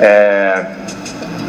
[0.00, 0.66] é,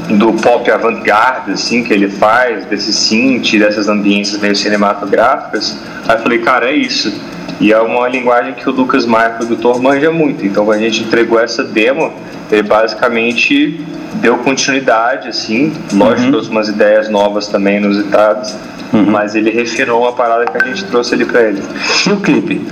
[0.10, 5.77] do pop avant-garde, assim, que ele faz, desse synth, dessas ambiências meio cinematográficas,
[6.07, 7.14] aí eu falei, cara, é isso.
[7.60, 10.45] E é uma linguagem que o Lucas Maia, produtor, manja muito.
[10.45, 12.14] Então, quando a gente entregou essa demo,
[12.51, 13.80] ele basicamente
[14.15, 16.31] deu continuidade, assim, lógico, uhum.
[16.31, 18.55] trouxe umas ideias novas também inusitadas,
[18.91, 19.05] uhum.
[19.05, 21.61] mas ele refinou uma parada que a gente trouxe ali pra ele.
[22.07, 22.67] E o clipe?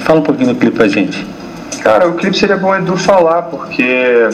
[0.00, 1.26] Fala um pouquinho do clipe pra gente.
[1.82, 4.28] Cara, o clipe seria bom Edu falar, porque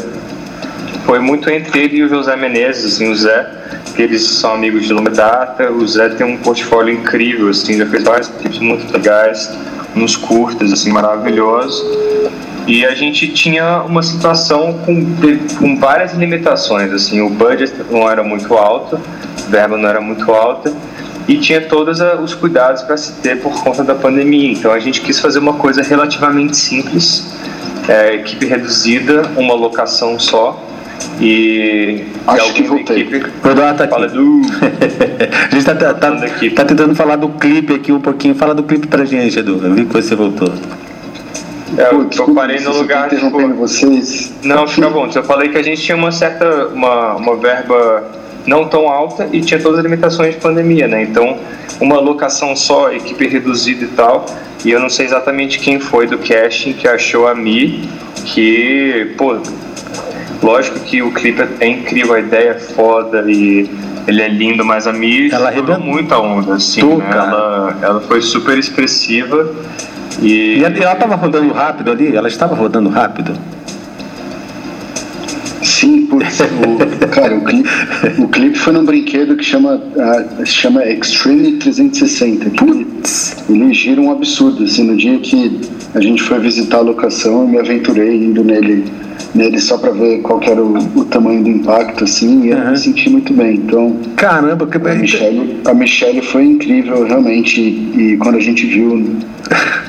[1.05, 3.47] foi muito entre ele e o José Menezes, assim, o Zé,
[3.95, 7.87] que eles são amigos de longa data, o Zé tem um portfólio incrível, assim, já
[7.87, 9.51] fez vários clipes muito legais,
[9.95, 11.83] nos curtas, assim, maravilhosos.
[12.67, 15.05] E a gente tinha uma situação com,
[15.59, 20.33] com várias limitações, assim, o budget não era muito alto, a verba não era muito
[20.33, 20.73] alta,
[21.29, 24.51] e tinha todos os cuidados para se ter por conta da pandemia.
[24.51, 27.35] Então a gente quis fazer uma coisa relativamente simples,
[27.87, 30.59] é, equipe reduzida, uma locação só,
[31.21, 33.03] e acho que voltei.
[33.03, 34.07] Equipe, Eduardo tá aqui.
[34.09, 34.41] Do...
[35.51, 38.35] a gente tá, tá, tá, tá, tentando falar do clipe aqui um pouquinho.
[38.35, 39.61] Fala do clipe pra gente, Edu.
[39.63, 40.53] Eu vi que você voltou.
[41.77, 43.09] É, Pô, eu parei no lugar.
[43.09, 44.33] Tipo, vocês.
[44.43, 45.09] Não, fica bom.
[45.13, 46.69] Eu falei que a gente tinha uma certa.
[46.69, 48.05] uma, uma verba
[48.47, 51.03] não tão alta e tinha todas as limitações de pandemia, né?
[51.03, 51.39] Então,
[51.81, 54.27] uma locação só, equipe reduzida e tal.
[54.65, 57.89] E eu não sei exatamente quem foi do casting que achou a Mi,
[58.25, 59.39] que, pô,
[60.43, 63.69] lógico que o clipe é incrível, a ideia é foda e
[64.07, 67.09] ele é lindo, mas a Mi ela arrebentou muito a onda, assim, né?
[67.11, 69.51] ela, ela foi super expressiva.
[70.21, 72.15] E, e ela estava rodando rápido ali?
[72.15, 73.33] Ela estava rodando rápido?
[75.63, 77.69] Sim, putz, o, cara, o clipe,
[78.19, 82.51] o clipe foi num brinquedo que chama, uh, chama Extreme 360.
[82.51, 82.87] Que
[83.49, 84.65] ele gira um absurdo.
[84.65, 85.61] Assim, no dia que
[85.95, 88.85] a gente foi visitar a locação, eu me aventurei indo nele,
[89.35, 92.79] nele só para ver qual era o, o, tamanho do impacto, assim, e eu me
[92.79, 93.57] senti muito bem.
[93.57, 97.61] Então, caramba, que a Michelle, a Michelle foi incrível, realmente.
[97.61, 99.17] E, e quando a gente viu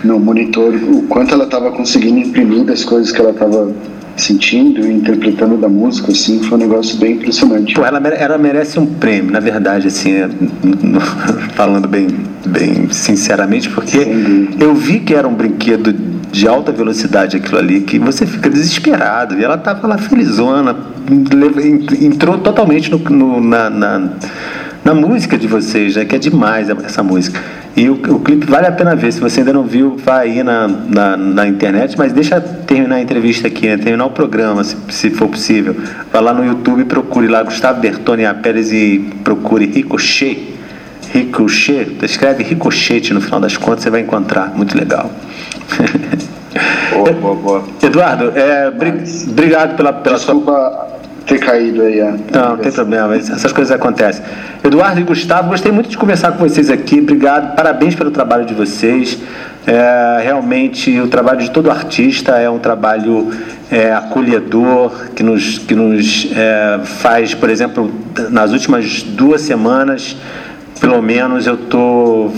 [0.03, 3.73] no monitor o quanto ela estava conseguindo imprimir das coisas que ela estava
[4.17, 7.73] sentindo e interpretando da música, assim, foi um negócio bem impressionante.
[7.73, 10.29] Pô, ela, ela merece um prêmio, na verdade, assim, é,
[11.53, 12.07] falando bem,
[12.45, 13.97] bem sinceramente, porque
[14.59, 15.93] eu vi que era um brinquedo
[16.31, 20.75] de alta velocidade aquilo ali, que você fica desesperado, e ela tava lá felizona,
[22.01, 24.09] entrou totalmente no, no na, na
[24.85, 26.05] na música de vocês, né?
[26.05, 27.41] Que é demais essa música.
[27.75, 29.11] E o, o clipe vale a pena ver.
[29.11, 33.01] Se você ainda não viu, vai aí na, na, na internet, mas deixa terminar a
[33.01, 33.77] entrevista aqui, né?
[33.77, 35.75] terminar o programa, se, se for possível.
[36.13, 40.53] Vá lá no YouTube, procure lá Gustavo Bertoni A Pérez e procure Ricochet.
[41.11, 44.53] Ricochet, escreve Ricochete no final das contas, você vai encontrar.
[44.55, 45.09] Muito legal.
[46.91, 47.63] Boa, boa, boa.
[47.83, 52.01] Eduardo, é, obrigado pela, pela Desculpa, sua ter caído aí.
[52.01, 52.11] A...
[52.11, 54.23] Não, não tem problema, essas coisas acontecem.
[54.63, 58.53] Eduardo e Gustavo, gostei muito de conversar com vocês aqui, obrigado, parabéns pelo trabalho de
[58.53, 59.17] vocês.
[59.67, 63.31] É, realmente, o trabalho de todo artista é um trabalho
[63.71, 67.91] é, acolhedor, que nos, que nos é, faz, por exemplo,
[68.29, 70.15] nas últimas duas semanas,
[70.79, 72.33] pelo menos, eu estou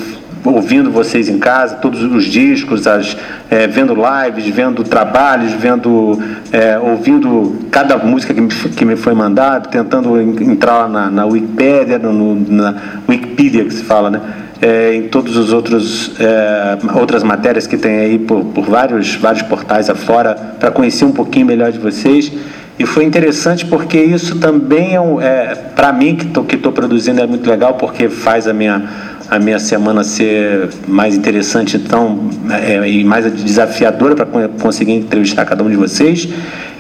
[0.53, 3.18] ouvindo vocês em casa, todos os discos, as,
[3.49, 6.19] é, vendo lives, vendo trabalhos, vendo,
[6.52, 12.36] é, ouvindo cada música que me, que me foi mandada, tentando entrar na, na no,
[12.36, 12.76] na
[13.07, 14.22] Wikipedia que se fala, né?
[14.60, 19.44] É, em todos os outros é, outras matérias que tem aí por, por vários vários
[19.44, 22.32] portais afora para conhecer um pouquinho melhor de vocês
[22.80, 27.22] e foi interessante porque isso também é, um, é para mim que estou que produzindo
[27.22, 28.90] é muito legal porque faz a minha
[29.30, 35.64] a minha semana ser mais interessante então é, e mais desafiadora para conseguir entrevistar cada
[35.64, 36.28] um de vocês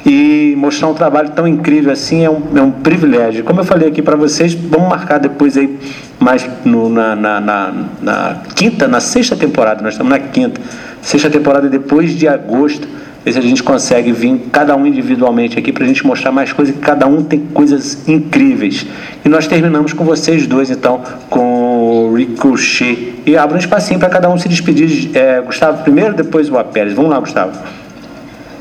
[0.05, 3.43] e mostrar um trabalho tão incrível assim é um, é um privilégio.
[3.43, 5.77] Como eu falei aqui para vocês, vamos marcar depois aí
[6.19, 10.61] mais no, na, na, na, na quinta, na sexta temporada, nós estamos na quinta,
[11.01, 12.87] sexta temporada depois de agosto
[13.27, 16.53] ver se a gente consegue vir cada um individualmente aqui para a gente mostrar mais
[16.53, 18.85] coisas, cada um tem coisas incríveis.
[19.25, 23.15] E nós terminamos com vocês dois, então, com o Ricochet.
[23.25, 25.15] E abro um espacinho para cada um se despedir.
[25.15, 26.93] É, Gustavo primeiro, depois o Apérez.
[26.93, 27.57] Vamos lá, Gustavo.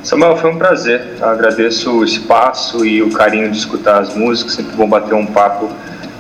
[0.02, 1.02] Samuel, foi um prazer.
[1.20, 4.55] Eu agradeço o espaço e o carinho de escutar as músicas.
[4.55, 5.68] Sempre bom bater um papo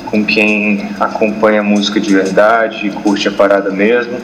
[0.06, 4.18] com quem acompanha a música de verdade e curte a parada mesmo.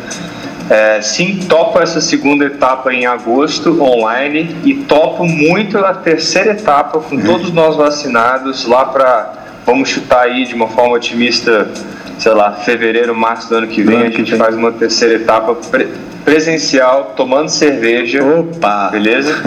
[0.71, 7.01] É, sim, topo essa segunda etapa em agosto online e topo muito a terceira etapa
[7.01, 7.23] com uhum.
[7.23, 9.33] todos nós vacinados lá para
[9.67, 11.69] vamos chutar aí de uma forma otimista,
[12.19, 15.89] sei lá, fevereiro, março do ano que vem, a gente faz uma terceira etapa pre
[16.25, 18.23] presencial, tomando cerveja.
[18.23, 18.91] Opa!
[18.91, 19.35] Beleza?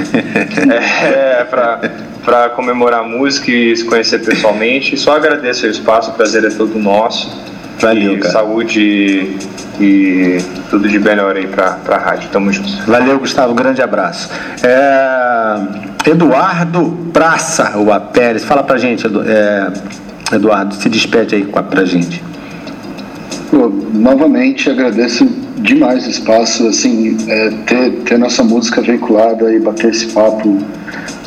[1.01, 1.79] é, para
[2.25, 4.97] para comemorar a música e se conhecer pessoalmente.
[4.97, 7.31] Só agradeço o espaço, o prazer é todo nosso.
[7.79, 8.33] Valeu, cara.
[8.33, 9.37] Saúde
[9.79, 10.37] e
[10.69, 12.29] tudo de melhor aí pra, pra rádio.
[12.31, 12.69] Tamo junto.
[12.87, 13.53] Valeu, Gustavo.
[13.53, 14.29] Grande abraço.
[14.63, 16.09] É...
[16.09, 18.43] Eduardo Praça, o Pérez.
[18.43, 20.35] Fala pra gente, é...
[20.35, 20.73] Eduardo.
[20.75, 22.23] Se despede aí pra gente.
[23.93, 25.25] Novamente agradeço
[25.57, 30.57] demais o espaço, assim, é, ter, ter nossa música veiculada e bater esse papo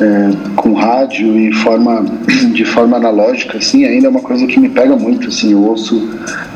[0.01, 2.05] é, com rádio e forma,
[2.53, 6.09] de forma analógica, assim, ainda é uma coisa que me pega muito, assim, eu ouço,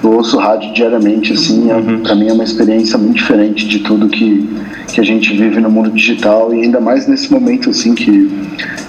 [0.03, 1.99] eu ouço rádio diariamente, assim, é, uhum.
[1.99, 4.49] para mim é uma experiência muito diferente de tudo que,
[4.87, 8.31] que a gente vive no mundo digital e ainda mais nesse momento, assim, que,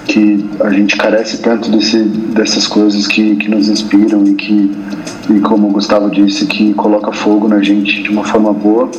[0.05, 4.71] que a gente carece tanto desse, dessas coisas que, que nos inspiram e que,
[5.29, 8.89] e como o Gustavo disse, que coloca fogo na gente de uma forma boa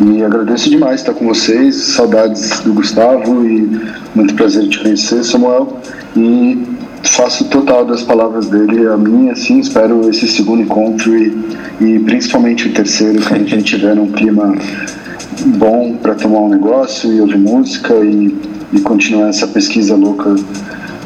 [0.00, 3.68] e agradeço demais estar com vocês, saudades do Gustavo e
[4.14, 5.78] muito prazer te conhecer, Samuel.
[6.16, 6.66] E
[7.02, 11.36] faço total das palavras dele a minha, assim, espero esse segundo encontro e,
[11.80, 14.54] e principalmente o terceiro, quando a gente estiver num clima
[15.56, 18.36] bom para tomar um negócio e ouvir música e,
[18.72, 20.34] e continuar essa pesquisa louca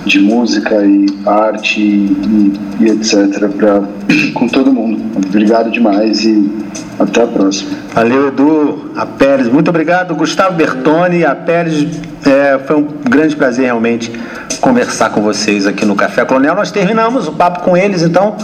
[0.04, 3.48] de música e arte e, e etc.
[3.56, 3.82] Pra,
[4.34, 5.00] com todo mundo.
[5.26, 6.50] Obrigado demais e
[6.98, 7.70] até a próxima.
[7.94, 8.90] Valeu, Edu.
[8.96, 10.14] A Pérez, muito obrigado.
[10.14, 11.86] Gustavo Bertoni, a Pérez,
[12.26, 14.12] é, foi um grande prazer realmente
[14.60, 16.54] conversar com vocês aqui no Café Colonial.
[16.54, 18.36] Nós terminamos o papo com eles, então,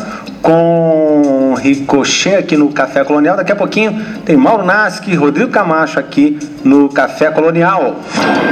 [0.43, 3.37] com Ricochet aqui no Café Colonial.
[3.37, 7.97] Daqui a pouquinho tem Mauro Nasque, Rodrigo Camacho aqui no Café Colonial.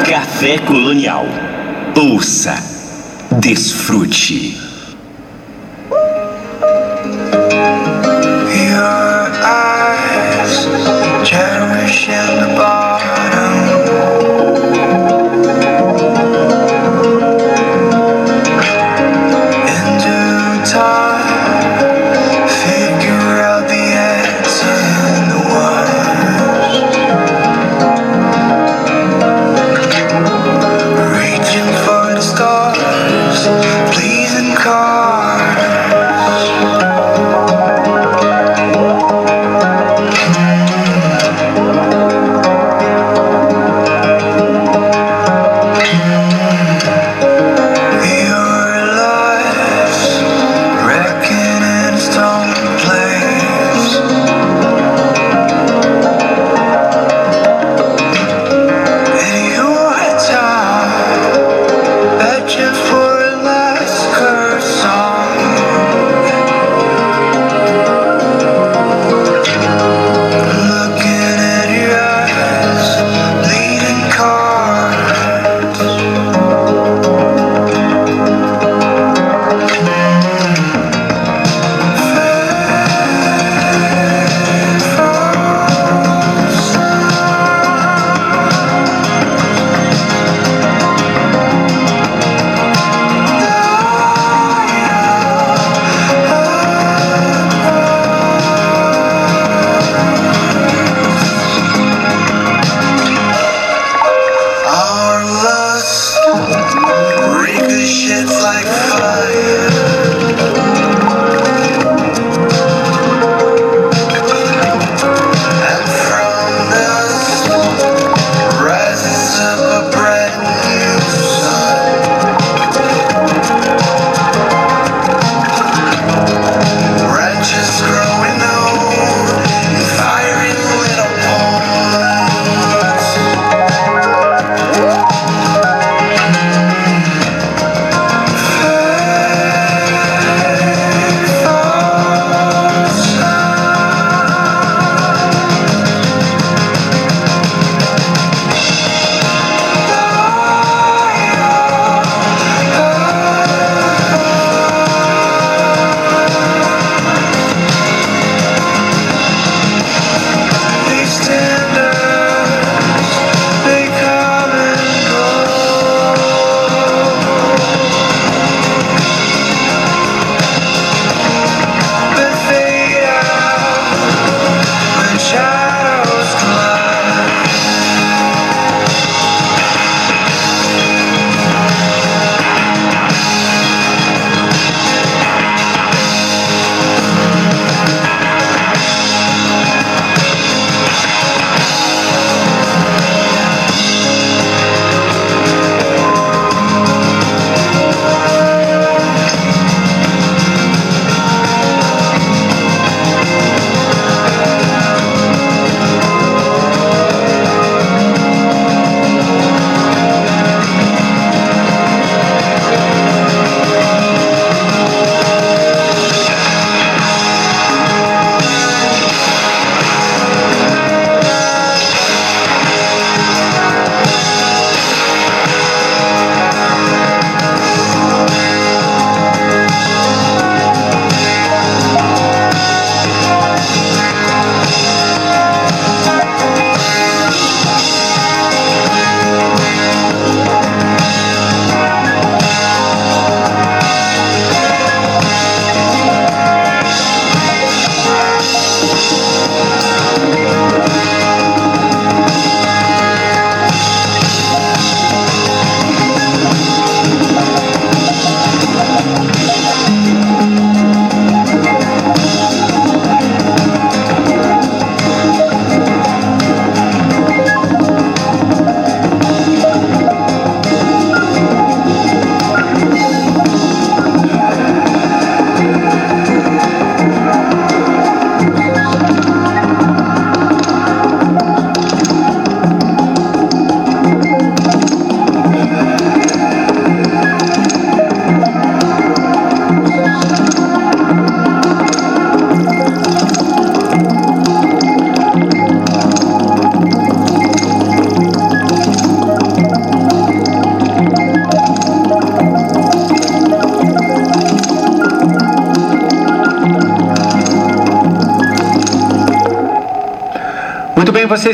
[0.08, 1.26] Café Colonial.
[1.96, 2.75] Ouça,
[3.40, 4.56] desfrute.
[8.70, 10.26] Your eyes.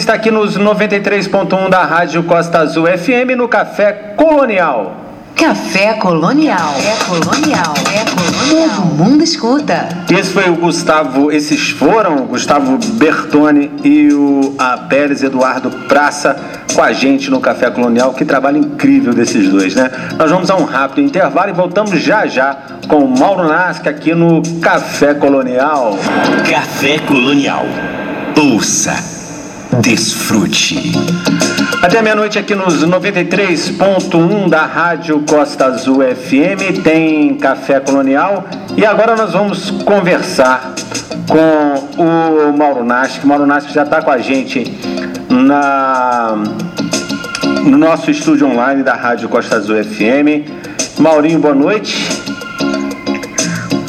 [0.03, 4.97] Está aqui nos 93.1 da Rádio Costa Azul FM no Café Colonial.
[5.37, 6.75] Café Colonial.
[6.77, 7.75] É Colonial.
[7.89, 8.83] É Colonial.
[8.83, 9.89] Todo mundo escuta.
[10.11, 16.37] Esse foi o Gustavo, esses foram o Gustavo Bertone e o a Pérez Eduardo Praça
[16.75, 18.13] com a gente no Café Colonial.
[18.13, 19.89] Que trabalho incrível desses dois, né?
[20.19, 22.57] Nós vamos a um rápido intervalo e voltamos já já
[22.89, 25.97] com o Mauro Nasca aqui no Café Colonial.
[26.51, 27.65] Café Colonial.
[28.37, 29.22] Ouça,
[29.81, 30.93] desfrute.
[31.81, 38.45] Até meia-noite aqui nos 93.1 da Rádio Costa Azul FM tem Café Colonial
[38.77, 40.75] e agora nós vamos conversar
[41.29, 43.25] com o Mauro Nasc.
[43.25, 44.65] Mauro Nasc já está com a gente
[45.29, 46.35] na,
[47.65, 50.49] no nosso estúdio online da Rádio Costa Azul FM.
[50.99, 52.09] Maurinho, boa noite.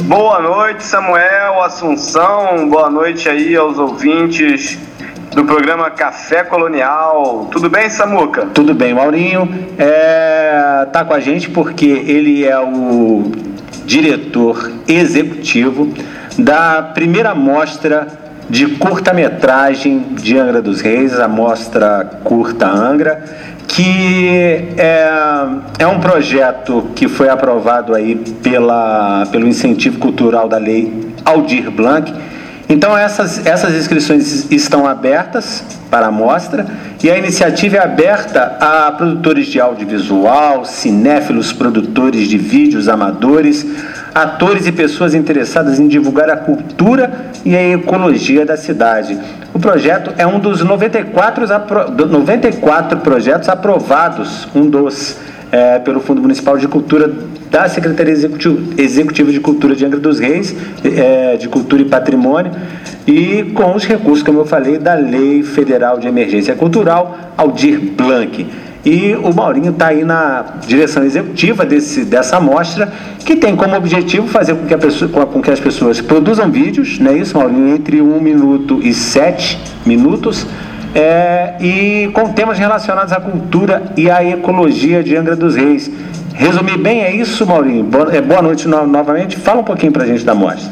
[0.04, 4.78] Boa noite, Samuel, Assunção, boa noite aí aos ouvintes
[5.34, 7.48] do programa Café Colonial.
[7.52, 8.48] Tudo bem, Samuca?
[8.54, 9.50] Tudo bem, Maurinho.
[9.78, 13.32] É, tá com a gente porque ele é o
[13.86, 15.92] diretor executivo
[16.38, 18.08] da primeira mostra
[18.50, 23.24] de curta-metragem de Angra dos Reis, a mostra Curta Angra,
[23.68, 25.48] que é,
[25.80, 32.14] é um projeto que foi aprovado aí pela, pelo incentivo cultural da lei Aldir Blanc
[32.70, 36.66] então essas, essas inscrições estão abertas para a mostra
[37.04, 43.66] e a iniciativa é aberta a produtores de audiovisual, cinéfilos, produtores de vídeos, amadores,
[44.16, 49.20] atores e pessoas interessadas em divulgar a cultura e a ecologia da cidade.
[49.54, 51.46] O projeto é um dos 94,
[52.08, 55.18] 94 projetos aprovados, um dos
[55.52, 57.14] é, pelo Fundo Municipal de Cultura
[57.54, 58.16] da Secretaria
[58.80, 62.52] Executiva de Cultura de Angra dos Reis, é, de Cultura e Patrimônio,
[63.06, 68.48] e com os recursos, como eu falei, da Lei Federal de Emergência Cultural, Aldir Blanc.
[68.84, 74.28] E o Maurinho está aí na direção executiva desse, dessa amostra, que tem como objetivo
[74.28, 77.76] fazer com que, pessoa, com que as pessoas produzam vídeos, não é isso, Maurinho?
[77.76, 80.48] Entre um minuto e sete minutos,
[80.96, 85.92] é, e com temas relacionados à cultura e à ecologia de Angra dos Reis.
[86.34, 87.84] Resumir bem é isso, Maurinho?
[87.84, 89.38] Boa, é, noite no, novamente.
[89.38, 90.72] Fala um pouquinho para a gente da mostra.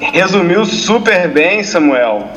[0.00, 2.28] Resumiu super bem, Samuel.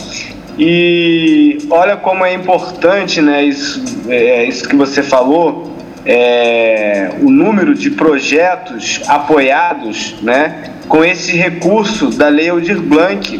[0.60, 5.74] E olha como é importante, né, isso, é, isso que você falou,
[6.06, 13.40] é, o número de projetos apoiados, né, com esse recurso da Lei Aldir Blanc.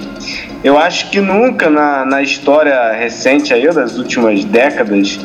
[0.64, 5.20] Eu acho que nunca na, na história recente aí, das últimas décadas,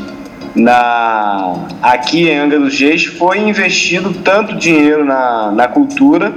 [0.58, 6.34] na, aqui em Angra dos Reis foi investido tanto dinheiro na, na cultura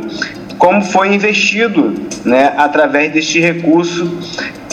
[0.61, 4.19] como foi investido né, através deste recurso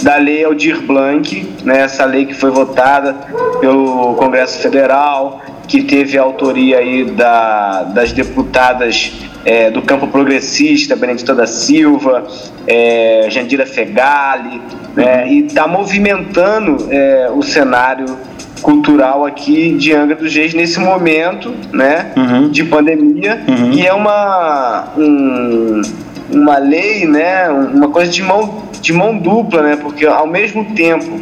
[0.02, 3.14] da lei Aldir Blanc, né, essa lei que foi votada
[3.58, 9.12] pelo Congresso Federal, que teve a autoria aí da, das deputadas
[9.46, 12.26] é, do campo progressista, Benedita da Silva,
[12.66, 14.60] é, Jandira Fegali,
[14.94, 18.18] né, e está movimentando é, o cenário
[18.60, 22.48] cultural aqui de Angra dos Reis nesse momento né, uhum.
[22.48, 23.72] de pandemia, uhum.
[23.72, 25.82] e é uma, um,
[26.30, 31.20] uma lei, né, uma coisa de mão, de mão dupla, né, porque ao mesmo tempo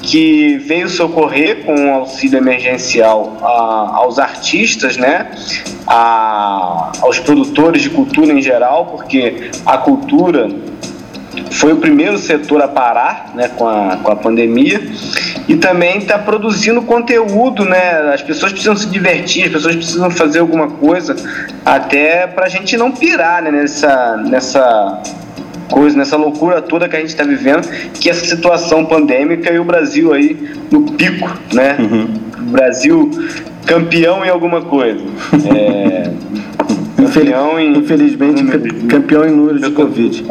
[0.00, 5.30] que veio socorrer com o auxílio emergencial a, aos artistas, né,
[5.86, 10.48] a, aos produtores de cultura em geral, porque a cultura
[11.50, 14.80] foi o primeiro setor a parar né, com, a, com a pandemia
[15.48, 18.12] e também está produzindo conteúdo, né?
[18.12, 21.14] As pessoas precisam se divertir, as pessoas precisam fazer alguma coisa
[21.64, 25.02] até para a gente não pirar né, nessa, nessa
[25.70, 29.58] coisa, nessa loucura toda que a gente está vivendo, que é essa situação pandêmica e
[29.58, 30.36] o Brasil aí
[30.70, 31.76] no pico, né?
[31.78, 32.14] Uhum.
[32.38, 33.10] O Brasil
[33.66, 35.04] campeão em alguma coisa.
[35.54, 36.10] É,
[36.96, 38.42] campeão em, Infelizmente,
[38.88, 40.24] campeão em número de Covid.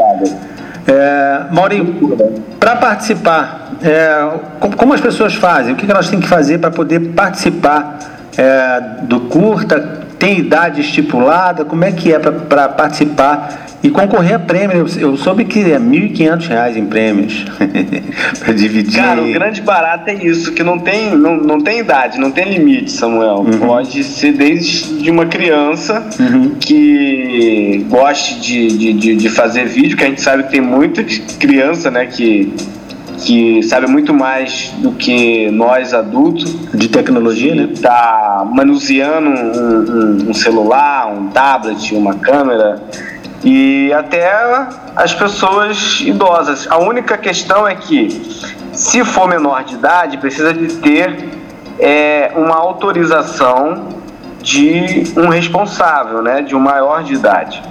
[0.88, 2.16] É, Maurinho,
[2.60, 5.74] para participar, é, como as pessoas fazem?
[5.74, 8.00] O que elas têm que fazer para poder participar
[8.36, 10.04] é, do curta?
[10.18, 11.64] Tem idade estipulada?
[11.64, 14.88] Como é que é para participar e concorrer a prêmio?
[14.98, 17.46] Eu, soube que é R$ 1.500 em prêmios
[18.40, 19.00] para dividir.
[19.02, 22.46] Cara, o grande barato é isso, que não tem, não, não tem idade, não tem
[22.46, 23.40] limite, Samuel.
[23.40, 23.60] Uhum.
[23.60, 26.56] Pode ser desde uma criança uhum.
[26.60, 31.04] que goste de, de, de, de fazer vídeo, que a gente sabe que tem muita
[31.38, 32.52] criança né, que
[33.18, 36.56] que sabe muito mais do que nós adultos.
[36.74, 37.70] De tecnologia, né?
[37.82, 42.82] Tá manuseando um, um, um celular, um tablet, uma câmera
[43.44, 44.28] e até
[44.96, 46.68] as pessoas idosas.
[46.70, 48.10] A única questão é que
[48.74, 51.30] se for menor de idade, precisa de ter
[51.80, 53.90] é, uma autorização
[54.42, 57.64] de um responsável, né, de um maior de idade.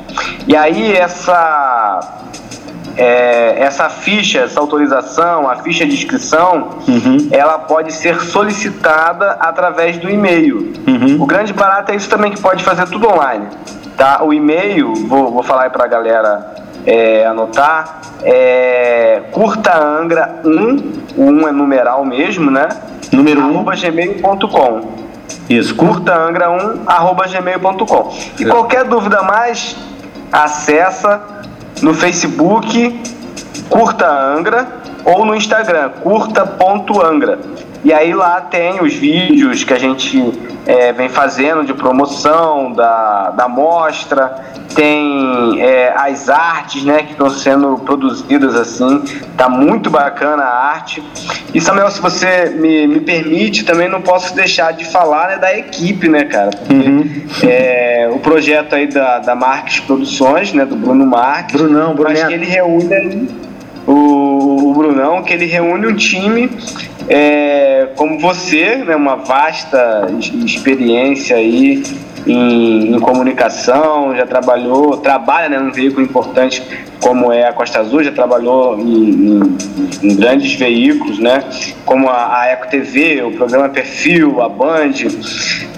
[0.46, 2.23] E aí essa
[2.96, 7.28] é, essa ficha, essa autorização, a ficha de inscrição, uhum.
[7.30, 10.72] ela pode ser solicitada através do e-mail.
[10.86, 11.20] Uhum.
[11.20, 13.48] O grande barato é isso também que pode fazer tudo online.
[13.96, 14.22] Tá?
[14.22, 16.54] O e-mail, vou, vou falar aí para a galera
[16.86, 22.68] é, anotar, é curtaangra 1, o 1 é numeral mesmo, né?
[23.12, 23.50] Número 1.
[23.50, 25.04] Arroba gmail.com.
[25.48, 28.12] Isso, curtaangra1, arroba gmail.com.
[28.38, 29.76] E qualquer dúvida mais,
[30.32, 31.43] acessa
[31.84, 32.98] no Facebook
[33.68, 34.66] Curta Angra
[35.04, 37.38] ou no Instagram curta.angra.
[37.84, 40.32] E aí lá tem os vídeos que a gente
[40.66, 47.28] é, vem fazendo de promoção da, da mostra, tem é, as artes né, que estão
[47.28, 49.02] sendo produzidas assim,
[49.36, 51.02] tá muito bacana a arte.
[51.52, 55.56] E Samuel, se você me, me permite, também não posso deixar de falar né, da
[55.56, 56.50] equipe, né, cara?
[56.50, 57.26] Porque uhum.
[57.42, 62.10] é, o projeto aí da, da Marques Produções, né, do Bruno Marques, Brunão, Bruno.
[62.10, 63.28] mas que ele reúne
[63.86, 66.50] o, o Brunão, que ele reúne um time
[67.08, 70.06] é, como você, né, uma vasta
[70.44, 71.82] experiência aí
[72.26, 76.62] em, em, comunicação, já trabalhou, trabalha né, num veículo importante
[77.02, 79.56] como é a Costa Azul, já trabalhou em, em,
[80.02, 81.44] em grandes veículos, né,
[81.84, 84.92] como a, a Eco TV, o programa Perfil, a Band,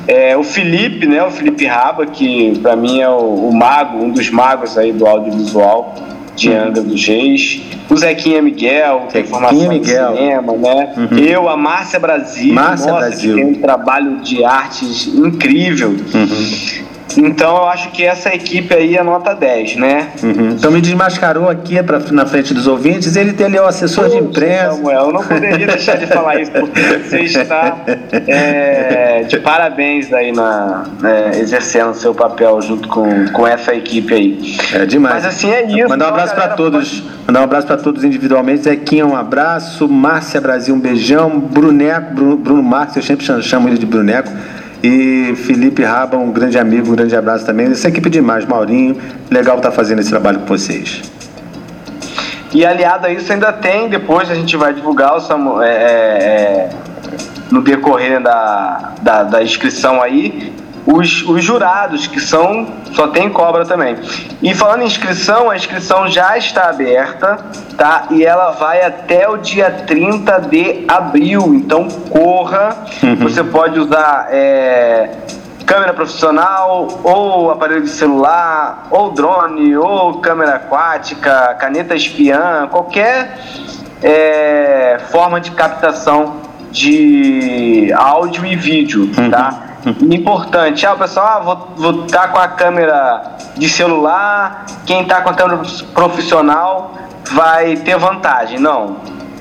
[0.07, 4.11] é, o Felipe, né, o Felipe Raba, que para mim é o, o mago, um
[4.11, 9.68] dos magos aí do audiovisual de Angra dos Reis, o Zequinha Miguel, que é informação
[9.68, 10.14] Miguel.
[10.16, 10.94] cinema, né?
[10.96, 11.18] Uhum.
[11.18, 13.34] Eu, a Márcia Brasil, Márcia nossa, Brasil.
[13.34, 15.90] que tem um trabalho de artes incrível.
[15.90, 16.86] Uhum.
[17.16, 20.09] Então eu acho que essa equipe aí é nota 10, né?
[20.23, 20.51] Uhum.
[20.51, 24.16] Então me desmascarou aqui pra, na frente dos ouvintes, ele tem ali o assessor Poxa,
[24.16, 24.73] de imprensa.
[24.73, 27.77] Samuel, eu não poderia deixar de falar isso, porque você está
[28.27, 34.15] é, de parabéns aí na, é, exercendo o seu papel junto com, com essa equipe
[34.15, 34.57] aí.
[34.74, 35.16] É demais.
[35.16, 35.89] Mas assim é isso.
[35.89, 37.01] Mandar um abraço para todos.
[37.01, 37.16] Pode...
[37.27, 38.62] Mandar um abraço para todos individualmente.
[38.62, 39.89] Zequinha, um abraço.
[39.89, 41.39] Márcia Brasil, um beijão.
[41.39, 44.31] Bruneco, Bruno, Bruno Marques, eu sempre chamo ele de Bruneco.
[44.88, 47.66] E Felipe Raba, um grande amigo, um grande abraço também.
[47.66, 48.96] Essa equipe demais, Maurinho,
[49.28, 51.02] legal estar tá fazendo esse trabalho com vocês.
[52.54, 55.88] E aliado a isso ainda tem, depois a gente vai divulgar o Samu, é, é,
[55.88, 56.70] é
[57.50, 60.52] no decorrer da, da, da inscrição aí,
[60.86, 63.96] os, os jurados, que são só tem cobra também.
[64.40, 67.38] E falando em inscrição, a inscrição já está aberta,
[67.76, 68.06] tá?
[68.10, 71.54] E ela vai até o dia 30 de abril.
[71.54, 72.76] Então corra.
[73.02, 73.16] Uhum.
[73.16, 75.10] Você pode usar é,
[75.66, 83.36] câmera profissional, ou aparelho de celular, ou drone, ou câmera aquática, caneta espiã, qualquer
[84.02, 86.36] é, forma de captação
[86.70, 89.30] de áudio e vídeo, uhum.
[89.30, 89.65] tá?
[90.10, 90.84] Importante.
[90.84, 95.30] Ah, o pessoal, ah, vou estar tá com a câmera de celular, quem está com
[95.30, 95.62] a câmera
[95.94, 96.94] profissional
[97.32, 98.58] vai ter vantagem.
[98.58, 98.96] Não,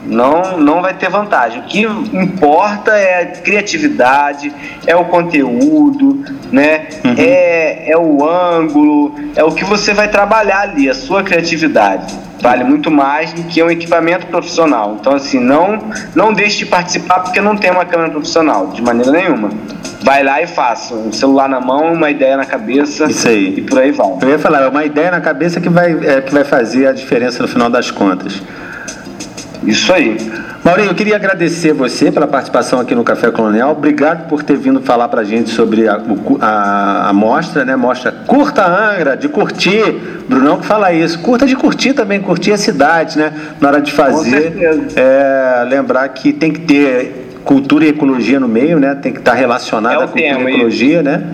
[0.05, 1.61] não, não vai ter vantagem.
[1.61, 4.53] O que importa é a criatividade,
[4.85, 6.87] é o conteúdo, né?
[7.03, 7.15] Uhum.
[7.17, 12.13] É, é o ângulo, é o que você vai trabalhar ali, a sua criatividade.
[12.41, 14.97] Vale muito mais do que um equipamento profissional.
[14.99, 15.79] Então, assim, não,
[16.13, 19.49] não deixe de participar porque não tem uma câmera profissional, de maneira nenhuma
[20.05, 20.93] vai lá e faça.
[20.93, 23.05] Um celular na mão, uma ideia na cabeça.
[23.05, 23.55] Isso aí.
[23.57, 24.07] E por aí vai.
[24.21, 26.93] Eu ia falar, é uma ideia na cabeça que vai, é, que vai fazer a
[26.93, 28.39] diferença no final das contas.
[29.63, 30.15] Isso aí.
[30.65, 33.73] Maurinho, eu queria agradecer você pela participação aqui no Café Colonial.
[33.73, 36.01] Obrigado por ter vindo falar pra gente sobre a,
[36.41, 37.75] a, a mostra, né?
[37.75, 40.23] Mostra Curta Angra, de curtir.
[40.27, 41.19] Brunão que fala isso.
[41.19, 43.31] Curta de curtir também, curtir a cidade, né?
[43.61, 44.55] Na hora de fazer.
[44.95, 48.95] É, lembrar que tem que ter cultura e ecologia no meio, né?
[48.95, 51.27] Tem que estar relacionada é à cultura tema, e ecologia, né?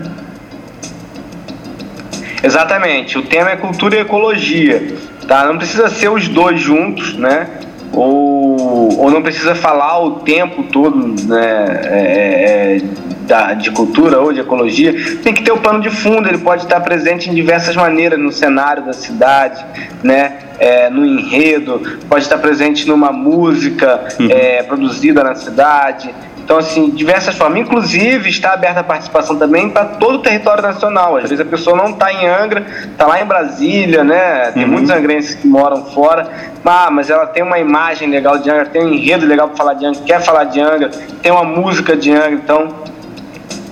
[2.42, 3.16] Exatamente.
[3.16, 4.94] O tema é cultura e ecologia,
[5.26, 5.46] tá?
[5.46, 7.48] Não precisa ser os dois juntos, né?
[7.92, 11.80] Ou, ou não precisa falar o tempo todo, né?
[11.84, 16.28] É, é, da, de cultura ou de ecologia, tem que ter o plano de fundo,
[16.28, 19.64] ele pode estar presente em diversas maneiras no cenário da cidade,
[20.02, 20.38] né?
[20.58, 24.28] É, no enredo, pode estar presente numa música uhum.
[24.30, 26.14] é, produzida na cidade.
[26.44, 27.60] Então, assim, diversas formas.
[27.60, 31.16] Inclusive, está aberta a participação também para todo o território nacional.
[31.16, 34.50] Às vezes a pessoa não está em Angra, está lá em Brasília, né?
[34.52, 34.70] Tem uhum.
[34.70, 36.28] muitos angrenses que moram fora.
[36.64, 39.74] Ah, mas ela tem uma imagem legal de Angra, tem um enredo legal para falar
[39.74, 40.90] de Angra, quer falar de Angra,
[41.22, 42.32] tem uma música de Angra.
[42.32, 42.68] Então,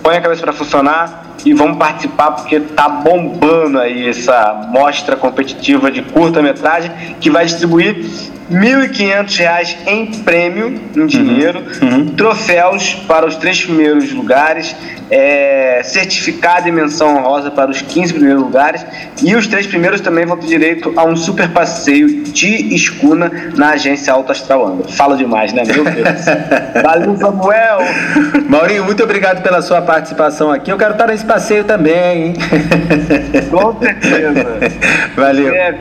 [0.02, 5.90] põe a cabeça para funcionar e vamos participar porque tá bombando aí essa mostra competitiva
[5.90, 6.90] de curta-metragem
[7.20, 8.04] que vai distribuir
[8.50, 12.06] R$ 1.500 em prêmio, em dinheiro, Uhum.
[12.14, 14.74] troféus para os três primeiros lugares,
[15.10, 18.84] é, certificado e menção honrosa para os 15 primeiros lugares,
[19.22, 23.70] e os três primeiros também vão ter direito a um super passeio de escuna na
[23.70, 24.88] agência Alto Astral Angra.
[24.88, 26.24] Fala demais, né, meu Deus?
[26.82, 27.78] Valeu, Samuel!
[28.48, 30.70] Maurinho, muito obrigado pela sua participação aqui.
[30.70, 32.34] Eu quero estar nesse passeio também, hein?
[33.50, 34.58] Com certeza.
[35.16, 35.54] Valeu.
[35.54, 35.74] É.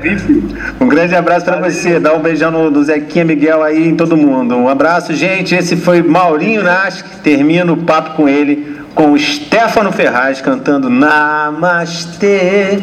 [0.80, 2.00] Um grande abraço pra você.
[2.00, 4.56] Dá um beijão no, no Zequinha Miguel aí em todo mundo.
[4.56, 5.54] Um abraço, gente.
[5.54, 7.06] Esse foi Maurinho Nash.
[7.24, 12.80] Termina o papo com ele, com o Stefano Ferraz cantando Namastê.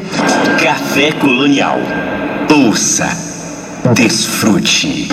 [0.62, 1.78] Café Colonial.
[2.48, 3.08] Ouça,
[3.92, 5.08] desfrute.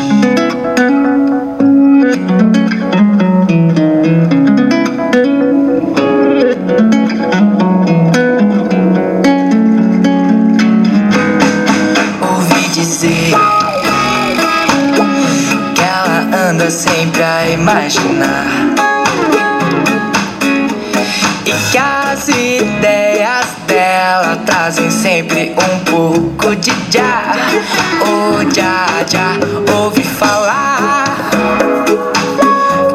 [16.64, 18.46] Anda sempre a imaginar
[21.46, 27.34] e que as ideias dela trazem sempre um pouco de já.
[28.02, 31.04] Oh, já, já, ouvi falar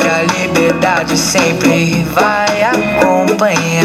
[0.01, 3.78] que a liberdade sempre vai acompanhar.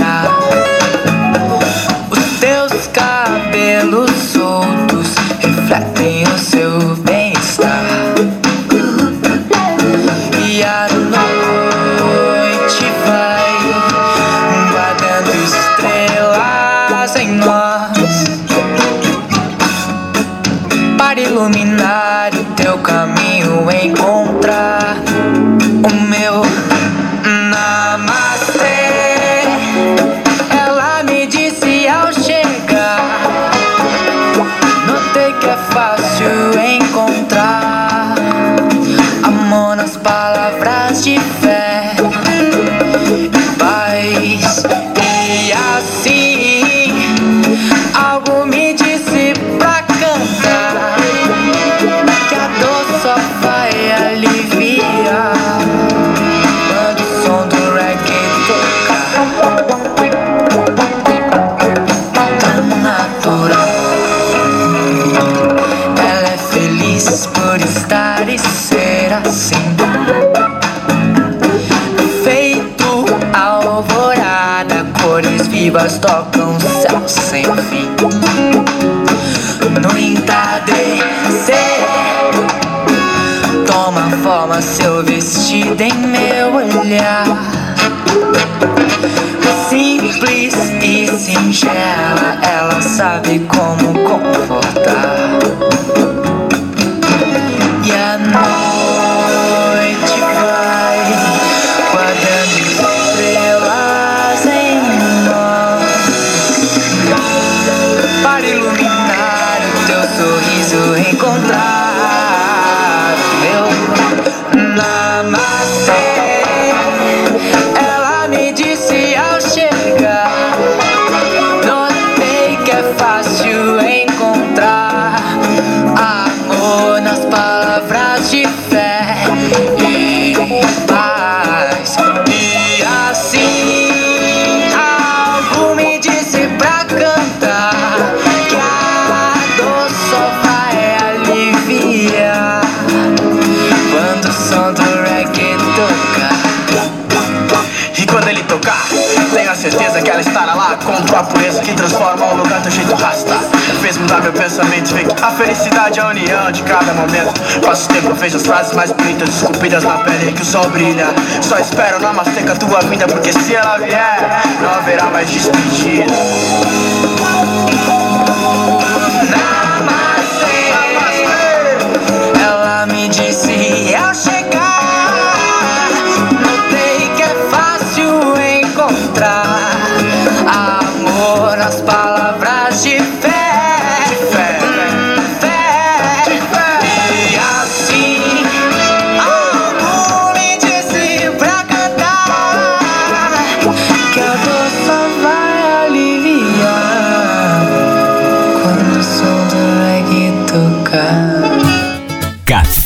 [154.59, 157.33] A felicidade é a união de cada momento.
[157.65, 161.07] Passo tempo, vejo as frases mais bonitas esculpidas na pele que o sol brilha.
[161.41, 166.13] Só espero namastê com a tua vinda Porque se ela vier, não haverá mais despedida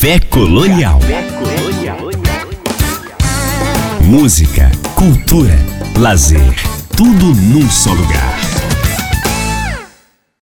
[0.08, 1.00] Café Colonial.
[4.06, 5.54] Música, cultura,
[6.00, 6.56] lazer,
[6.96, 8.47] tudo num só lugar.